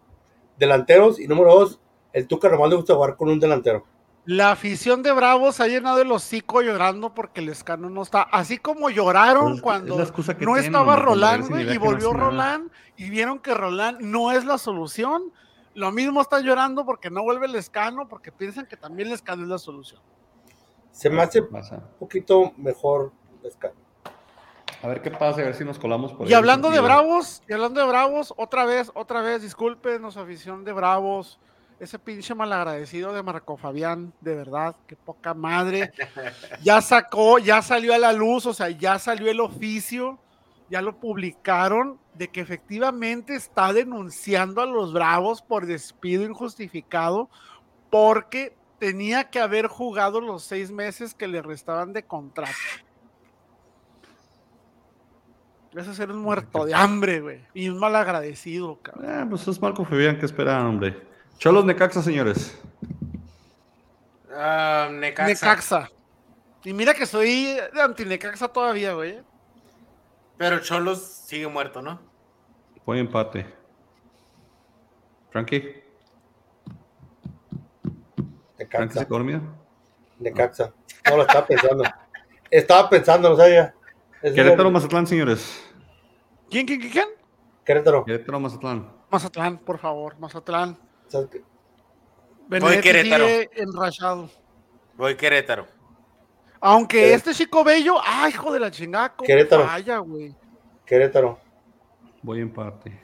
[0.59, 1.21] delanteros.
[1.21, 1.79] Y número dos,
[2.13, 3.87] el Tuca nomás le gusta jugar con un delantero.
[4.25, 8.23] La afición de Bravos ha llenado el hocico llorando porque el escano no está.
[8.23, 12.13] Así como lloraron Pues, cuando no tienen, estaba cuando Roland, y no volvió.
[12.13, 15.33] Roland y vieron que Roland no es la solución.
[15.75, 19.43] Lo mismo están llorando porque no vuelve el escano, porque piensan que también el escano
[19.43, 20.01] es la solución.
[20.93, 21.83] Se me hace un Pasa.
[21.99, 23.11] poquito mejor
[23.41, 23.75] el escano.
[24.83, 26.35] A ver qué pasa, a ver si nos colamos por Y ahí.
[26.35, 31.39] hablando de Bravos, y hablando de Bravos, otra vez, otra vez, discúlpenos, afición de Bravos,
[31.83, 35.93] ese pinche malagradecido de Marco Fabián, de verdad, qué poca madre.
[36.63, 40.21] Ya sacó, ya salió a la luz, o sea, ya salió el oficio,
[40.71, 47.29] ya lo publicaron, de que efectivamente está denunciando a los Bravos por despido injustificado,
[47.91, 52.53] porque tenía que haber jugado los seis meses que le restaban de contrato.
[55.77, 57.41] A ser un muerto de hambre, güey.
[57.55, 59.11] Y un mal agradecido, cabrón.
[59.11, 61.12] Ah, pues es Marco Fabián, ¿qué esperaban, hombre?
[61.39, 62.57] Cholos Necaxa, señores.
[64.35, 65.27] Ah, Necaxa.
[65.47, 65.91] Necaxa.
[66.65, 69.21] Y mira que soy de anti-Necaxa todavía, güey.
[70.39, 72.01] Pero Cholos sigue muerto, ¿no?
[72.87, 73.47] Voy empate.
[75.31, 75.83] Frankie,
[78.59, 79.05] De Frankie se Caxa.
[79.05, 79.41] quedó dormido.
[80.19, 80.73] De Caxa.
[81.09, 81.85] No lo estaba pensando.
[82.51, 83.75] Estaba pensando, no sabía.
[84.21, 85.65] Es Querétaro, el- Mazatlán, señores.
[86.51, 87.09] ¿Quién, quién, quién, quién?
[87.65, 88.05] Querétaro.
[88.05, 88.93] Querétaro, Mazatlán.
[89.11, 90.79] Mazatlán, por favor, Mazatlán.
[91.13, 91.43] ¿Sabes qué?
[92.49, 93.27] Benedetti Querétaro.
[93.55, 94.31] enrachado.
[94.97, 95.67] Voy Querétaro.
[96.59, 97.15] Aunque Eh.
[97.15, 99.65] este chico bello, ay, hijo de la chingada, Querétaro.
[99.67, 100.35] falla, güey.
[100.87, 101.39] Querétaro.
[102.23, 102.99] Voy empate.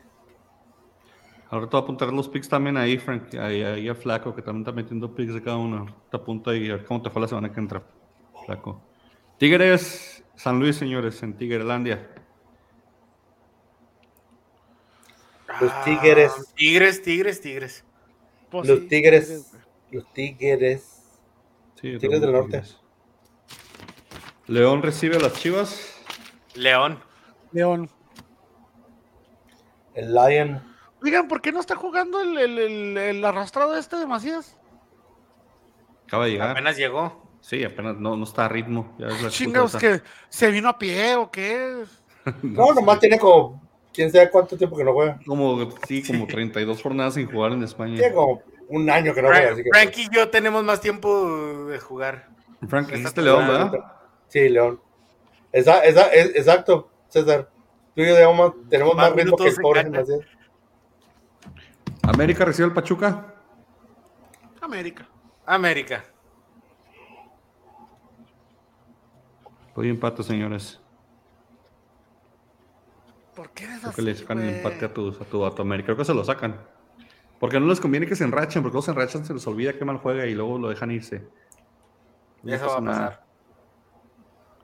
[1.51, 3.35] Ahora te voy a apuntar los picks también ahí, Frank.
[3.35, 5.85] Ahí, ahí a Flaco, que también está metiendo picks de cada uno.
[6.11, 7.83] Te apunto ahí a ver cómo te fue la semana que entra,
[8.47, 8.81] Flaco.
[9.37, 12.09] Tigres, San Luis, señores, en Tigrelandia.
[15.61, 16.33] Los Ah, Tigres.
[16.55, 17.85] Tigres, Tigres, Tigres.
[18.51, 19.53] Pues Los sí, Tigres.
[19.91, 21.03] Los Tigres.
[21.81, 22.51] Sí, Tigres del Norte.
[22.63, 22.79] Tigres.
[24.47, 25.95] León recibe a las Chivas.
[26.55, 26.99] León.
[27.53, 27.91] León.
[29.95, 30.63] El Lion.
[31.03, 34.57] Oigan, ¿por qué no está jugando el, el, el- el arrastrado este de Macías?
[36.07, 36.51] Acaba de llegar.
[36.51, 37.29] Apenas llegó.
[37.41, 38.95] Sí, apenas no, no está a ritmo.
[38.99, 41.85] Ya es la excusa Chingados, que se vino a pie o qué.
[42.43, 43.68] No, nomás tiene como.
[43.99, 45.19] Quién sabe cuánto tiempo que no juega.
[45.27, 47.97] Como, sí, como 32 jornadas sin jugar en España.
[47.97, 49.43] Tiene como un año que no juega.
[49.43, 52.29] Frank, Así que, Frank y yo tenemos más tiempo de jugar.
[52.69, 53.49] Frank, dijiste León.
[53.49, 53.73] ¿verdad?
[54.29, 54.81] Sí, León.
[55.51, 57.51] Esa, esa, es- exacto, César.
[57.97, 59.91] Tú y yo digamos, tenemos Más más ritmo que el pobre.
[62.03, 63.35] América recibe al Pachuca.
[64.61, 65.09] América.
[65.45, 66.05] América.
[69.75, 70.79] Voy empate, señores.
[73.39, 75.55] ¿Por qué eres Creo así, que le sacan el empate a tu, a, tu, a
[75.55, 75.87] tu América.
[75.87, 76.61] Creo que se lo sacan.
[77.39, 79.85] Porque no les conviene que se enrachen, porque luego se enrachan, se les olvida qué
[79.85, 81.25] mal juega y luego lo dejan irse.
[82.43, 82.99] No Eso va a nada.
[83.11, 83.25] pasar.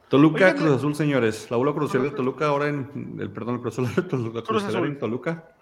[0.08, 1.48] Toluca, Oigan, Cruz Azul, señores.
[1.52, 3.16] La bola crucial de Toluca ahora en.
[3.20, 5.54] El, perdón, el Cruz Azul, la Cruz Cruz Azul en Toluca.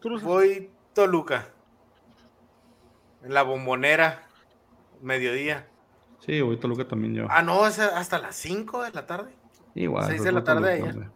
[0.00, 0.22] Cruz Azul.
[0.22, 1.50] voy Toluca.
[3.22, 4.22] En la bombonera.
[5.02, 5.68] Mediodía.
[6.20, 7.26] Sí, voy Toluca también yo.
[7.28, 9.34] Ah, no, es hasta las 5 de la tarde.
[9.74, 10.06] Igual.
[10.06, 11.10] seis pues de la tarde Toluca, allá.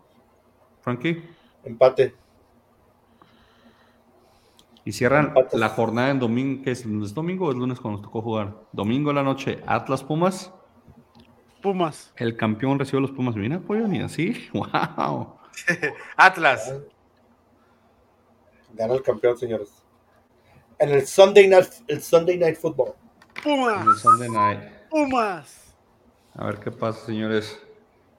[0.81, 1.23] Frankie.
[1.65, 2.15] Empate.
[4.85, 5.59] Y cierran Empates.
[5.59, 6.63] la jornada en domingo.
[6.65, 6.85] ¿Qué es?
[6.85, 8.55] ¿Es domingo o es lunes cuando nos tocó jugar?
[8.73, 10.53] Domingo en la noche, Atlas Pumas.
[11.63, 12.13] Pumas.
[12.17, 13.35] El campeón recibe a los Pumas.
[13.37, 14.49] Mira, pollo, ni así.
[14.55, 15.39] ¡Wow!
[16.17, 16.73] Atlas.
[18.75, 19.71] Gana el campeón, señores.
[20.79, 22.95] En el Sunday Night, el Sunday Night Football.
[23.43, 23.83] Pumas.
[23.83, 24.61] En el Sunday night.
[24.89, 25.75] Pumas.
[26.35, 27.61] A ver qué pasa, señores.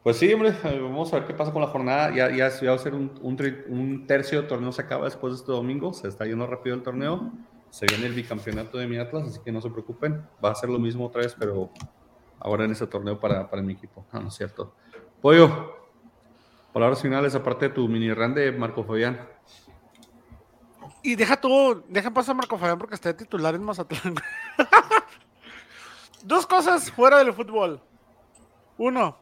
[0.03, 2.15] Pues sí, hombre, vamos a ver qué pasa con la jornada.
[2.15, 5.93] Ya, ya, va a ser un, tercio del torneo, se acaba después de este domingo.
[5.93, 7.31] Se está yendo rápido el torneo.
[7.69, 10.25] Se viene el bicampeonato de mi Atlas, así que no se preocupen.
[10.43, 11.69] Va a ser lo mismo otra vez, pero
[12.39, 14.05] ahora en ese torneo para, para mi equipo.
[14.13, 14.73] No, no es cierto.
[15.21, 15.75] Pollo,
[16.73, 19.19] palabras finales, aparte de tu mini run de Marco Fabián.
[21.03, 24.15] Y deja tú, deja pasar a Marco Fabián porque está de titular en Mazatlán.
[26.23, 27.81] Dos cosas fuera del fútbol.
[28.77, 29.17] Uno,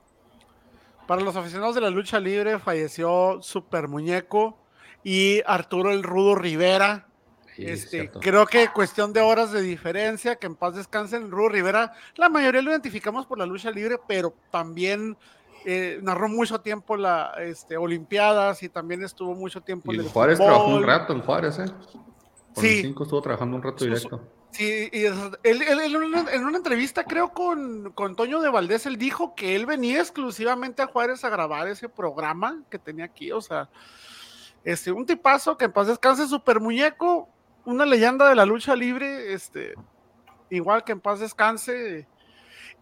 [1.08, 4.58] para los aficionados de la lucha libre falleció Super Muñeco
[5.04, 7.08] y Arturo el Rudo Rivera.
[7.56, 11.32] Sí, Este, creo que cuestión de horas de diferencia, que en paz descansen.
[11.32, 15.18] Rudo Rivera, la mayoría lo identificamos por la lucha libre, pero también
[15.66, 20.08] eh, narró mucho tiempo la este, Olimpiadas y también estuvo mucho tiempo Y en el
[20.10, 20.52] Juárez fútbol.
[20.54, 21.66] trabajó un rato, en Juárez, ¿eh?
[22.54, 22.78] Con Sí.
[22.78, 24.22] el 5 estuvo trabajando un rato directo.
[24.52, 28.50] Sí, y él, él- él en, una, en una entrevista, creo, con, con Toño de
[28.50, 33.06] Valdés, él dijo que él venía exclusivamente a Juárez a grabar ese programa que tenía
[33.06, 33.32] aquí.
[33.32, 33.70] O sea,
[34.64, 37.30] este, un tipazo que en paz descanse, super muñeco,
[37.66, 39.74] una leyenda de la lucha libre, este,
[40.50, 42.08] igual que en paz descanse.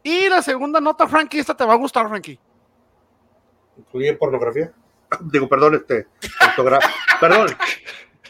[0.04, 2.40] Y la segunda nota, Frankie, esta te va a gustar, Frankie.
[3.78, 4.72] Incluye pornografía.
[5.20, 6.08] Digo, perdón, este.
[7.20, 7.48] perdón.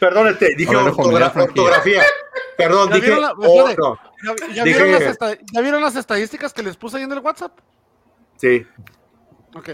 [0.00, 0.54] Perdón, este.
[0.56, 2.02] Dije ortogra- ortografía.
[2.56, 3.06] Perdón, ¿Ya dije.
[3.06, 3.98] vieron la- no.
[4.24, 7.12] ¿Ya, ya Dije- vieron las esta- ¿Ya vieron las estadísticas que les puse ahí en
[7.12, 7.58] el WhatsApp?
[8.36, 8.66] Sí.
[9.54, 9.70] Ok.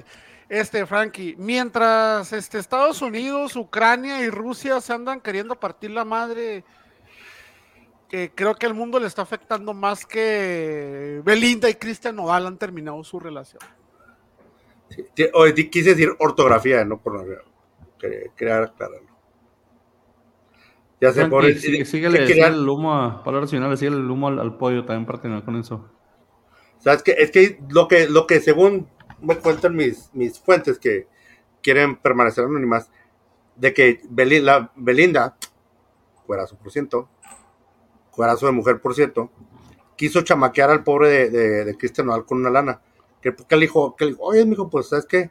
[0.48, 6.64] Este, Frankie, mientras este, Estados Unidos, Ucrania y Rusia se andan queriendo partir la madre,
[8.08, 12.58] que creo que el mundo le está afectando más que Belinda y Cristian Nodal han
[12.58, 13.60] terminado su relación.
[14.90, 15.06] sí.
[15.16, 17.44] Sí, quise decir ortografía, no pornografía.
[17.98, 19.11] Quería, quería aclararlo.
[21.02, 21.52] Ya pone.
[21.54, 25.04] sigue- sí, síguele, el humo a palabras finales, síguele el humo al, al pollo también
[25.06, 25.84] para terminar con eso.
[26.78, 27.14] ¿Sabes qué?
[27.18, 28.88] Es que lo que, lo que según
[29.20, 31.06] me cuentan mis, mis fuentes que
[31.62, 32.90] quieren permanecer anónimas,
[33.56, 35.36] de que Beli- la Belinda,
[36.26, 37.08] cuerazo por ciento,
[38.10, 39.30] cuerazo de mujer por ciento,
[39.96, 42.80] quiso chamaquear al pobre de, de, de Cristian Nodal con una lana.
[43.20, 45.30] Que, que le dijo, que le dijo, oye, mijo, pues, ¿sabes qué?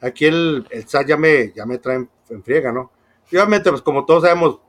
[0.00, 2.90] Aquí el, el SAT ya me, ya me trae en friega, ¿no?
[3.30, 4.60] Y obviamente, pues, como todos sabemos,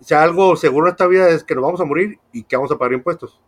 [0.00, 2.70] si algo seguro en esta vida es que nos vamos a morir y que vamos
[2.70, 3.40] a pagar impuestos.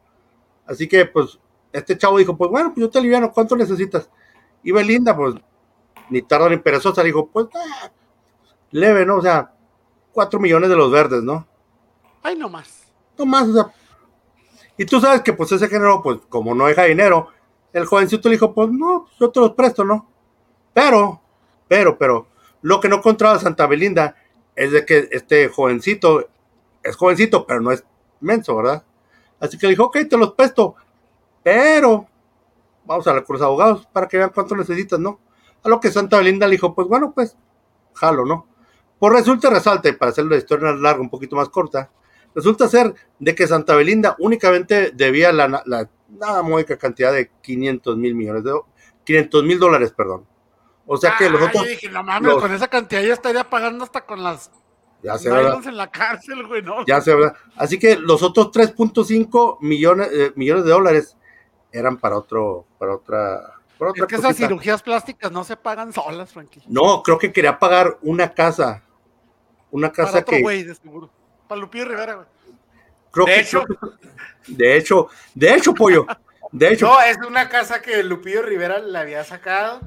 [0.66, 1.38] Así que, pues,
[1.72, 4.10] este chavo dijo, pues bueno, pues yo te aliviano, ¿cuánto necesitas?
[4.62, 5.34] Y Belinda, pues,
[6.10, 7.90] ni tarda ni perezosa, dijo, pues, ah,
[8.70, 9.16] leve, ¿no?
[9.16, 9.52] O sea,
[10.12, 11.46] cuatro millones de los verdes, ¿no?
[12.22, 12.92] Ay, no más.
[13.16, 13.72] No más, o sea.
[14.76, 17.28] Y tú sabes que pues ese género, pues como no deja dinero,
[17.72, 20.08] el jovencito le dijo, pues no, yo te los presto, ¿no?
[20.72, 21.20] Pero,
[21.66, 22.28] pero, pero,
[22.62, 24.14] lo que no encontraba Santa Belinda
[24.54, 26.28] es de que este jovencito
[26.88, 27.84] es jovencito, pero no es
[28.20, 28.82] menso, ¿verdad?
[29.40, 30.74] Así que le dijo, ok, te los presto,
[31.42, 32.06] pero
[32.84, 35.20] vamos a la cruz abogados para que vean cuánto necesitas, ¿no?
[35.62, 37.36] A lo que Santa Belinda le dijo, pues bueno, pues,
[37.94, 38.46] jalo, ¿no?
[38.98, 41.90] Pues resulta, resalta, y para hacer la historia larga, un poquito más corta,
[42.34, 47.96] resulta ser de que Santa Belinda únicamente debía la, la nada módica cantidad de 500
[47.96, 48.58] mil millones de
[49.04, 50.26] 500 mil dólares, perdón.
[50.86, 53.84] O sea que los Ah, otros yo dije, los- con esa cantidad ya estaría pagando
[53.84, 54.50] hasta con las
[55.02, 55.48] ya se ¿verdad?
[55.50, 56.84] nylons en la cárcel, güey, ¿no?
[56.86, 57.34] Ya se ¿verdad?
[57.56, 61.16] Así que los otros 3.5 millones, eh, millones de dólares
[61.72, 65.92] eran para otro, para otra, para otra Es que esas cirugías plásticas no se pagan
[65.92, 66.62] solas, Frankie.
[66.66, 68.82] No, creo que quería pagar una casa.
[69.70, 71.10] Una Para casa otro que güey, de seguro.
[71.46, 72.26] Para Lupillo Rivera, güey.
[73.10, 73.64] creo De que hecho-
[74.48, 76.06] de hecho, de hecho, pollo.
[76.52, 79.80] De hecho, No, es una casa que Lupillo Rivera le había sacado,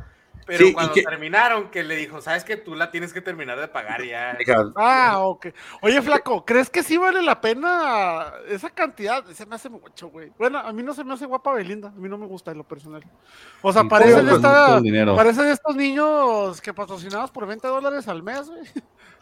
[0.51, 3.57] pero Sí, cuando que- terminaron, que le dijo, sabes que tú la tienes que terminar
[3.57, 4.37] de pagar ya.
[4.75, 5.47] Ah, ok.
[5.81, 9.23] Oye, Flaco, ¿crees que sí vale la pena esa cantidad?
[9.27, 10.31] Se me hace mucho, güey.
[10.37, 11.87] Bueno, a mí no se me hace guapa Belinda.
[11.87, 13.01] A mí no me gusta en lo personal.
[13.61, 15.15] O sea, Y parece todo, de, pues, esta- todo el dinero.
[15.15, 18.63] parece de estos niños que patrocinados por 20 dólares al mes, güey.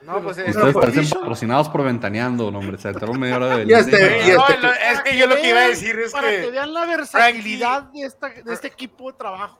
[0.01, 2.77] No, pues es, Ustedes parecen dicho- patrocinados por Ventaneando, no, hombre.
[2.77, 4.27] Se entraron media hora de Ya este- Belinda.
[4.33, 6.51] y No, este- es que yo lo que iba a decir es Para que que
[6.51, 9.59] vean la versatilidad de, esta, de este equipo de trabajo.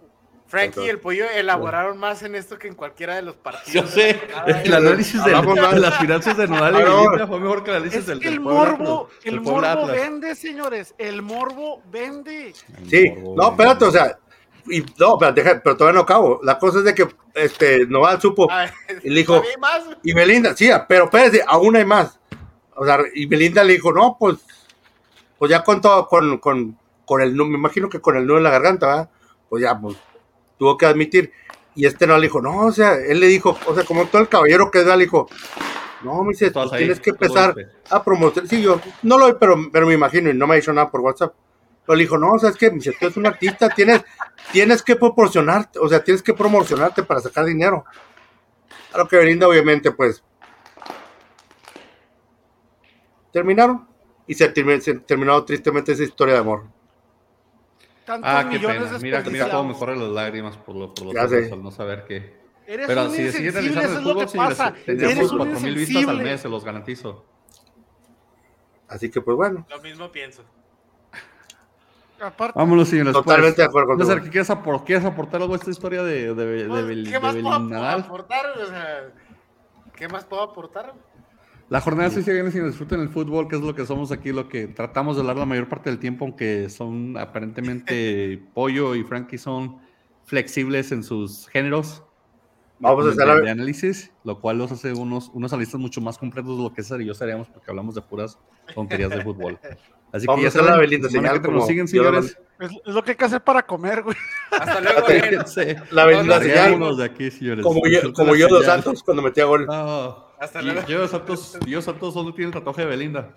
[0.49, 3.89] Frankie y el pollo elaboraron más en esto que en cualquiera de los Yo partidos.
[3.91, 4.19] sé,
[4.63, 6.75] el análisis de, las finanzas de Nodal
[7.23, 9.91] y fue mejor que el análisis Es del, el morbo, Atlas, el morbo Atlas.
[9.91, 10.95] vende, señores.
[10.97, 12.53] El morbo vende.
[12.89, 14.17] Sí, Morbo, no, espérate, o sea,
[14.67, 16.39] y, no, espérate, deja- pero todavía no acabo.
[16.43, 18.65] La cosa es de que este Noval supo Ah,
[19.03, 19.43] y le dijo,
[20.03, 22.19] y Belinda, sí, pero espérate, aún hay más.
[22.75, 24.37] O sea, y Belinda le dijo, no, pues,
[25.37, 26.75] pues ya con todo, con, con,
[27.05, 29.09] con el, me imagino que con el nudo en la garganta, ¿verdad?
[29.47, 29.95] Pues ya, pues,
[30.59, 31.31] tuvo que admitir.
[31.73, 34.21] Y este no le dijo, no, o sea, él le dijo, o sea, como todo
[34.21, 35.27] el caballero que es, le dijo,
[36.03, 37.55] no, me dice, pues ahí, tienes que empezar
[37.89, 38.49] a promocionar.
[38.49, 41.01] Sí, yo no lo pero, pero me imagino, y no me ha dicho nada por
[41.01, 41.33] WhatsApp.
[41.85, 44.03] Pero le dijo, no, o sea, es que me dice, tú eres un artista, tienes,
[44.51, 47.85] tienes que proporcionarte, o sea, tienes que promocionarte para sacar dinero.
[48.91, 50.23] A lo que Belinda, obviamente, pues,
[53.31, 53.87] terminaron
[54.27, 56.63] y se, termi- se terminó tristemente esa historia de amor.
[58.09, 58.97] Tantos Ah, qué millones pena.
[59.03, 61.53] Mira, mira cómo me corren las lágrimas por, lo, por ojos sé.
[61.53, 62.39] al no saber que.
[62.65, 63.17] Eres Pero un si
[63.51, 64.23] realizando eso el es lo fútbol,
[64.87, 67.23] Eres un 4.000 vistas al mes, se los garantizo.
[68.87, 70.43] Así que, pues bueno, Lo mismo pienso.
[72.19, 73.13] Aparte, Vámonos, señores.
[73.13, 73.57] totalmente pues.
[73.57, 74.03] de acuerdo.
[74.03, 77.11] César, ¿qué quieres, apor- ¿quieres aportar algo a esta historia de, de, de, Pues, ¿Qué
[77.11, 78.45] de más puedo aportar?
[78.59, 79.09] O sea,
[79.95, 80.93] ¿qué más puedo aportar?
[81.69, 84.31] La jornada sí se viene sin disfruten el fútbol, que es lo que somos aquí,
[84.31, 89.03] lo que tratamos de hablar la mayor parte del tiempo, aunque son aparentemente Pollo y
[89.03, 89.77] Frankie son
[90.25, 92.03] flexibles en sus géneros
[92.79, 96.57] Vamos a hacer de análisis, lo cual los hace unos, unos analistas mucho más completos
[96.57, 98.39] de lo que César y yo seríamos porque hablamos de puras
[98.73, 99.59] tonterías de fútbol.
[100.13, 102.39] Así Vamos que ya a hacer la semana señal que entra nos como siguen, señores.
[102.59, 104.15] Es, es lo que hay que hacer para comer, güey.
[104.51, 105.07] Hasta luego.
[105.91, 106.45] La Belinda No, no,
[106.85, 107.63] señal, de aquí, señores.
[107.63, 108.65] como yo, como la yo los.
[108.65, 109.65] Santos cuando metía gol.
[109.65, 110.27] No.
[110.39, 110.81] Hasta luego.
[110.87, 113.35] Yo Santos, yo Santos solo tiene el tatuaje de Belinda.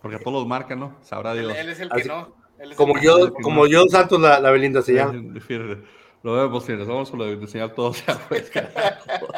[0.00, 0.96] Porque a todos los marcan, ¿no?
[1.02, 1.56] Sabrá Él, Dios.
[1.56, 2.36] él es el Así- que no.
[2.58, 3.66] Él es Como el yo, que como no.
[3.66, 5.40] yo Santos la, la Belinda señal.
[5.40, 5.82] Fíjate,
[6.22, 6.86] Lo vemos, señores.
[6.88, 7.92] Vamos con lo de enseñar todo.
[8.06, 9.28] Ya, pues, carajo.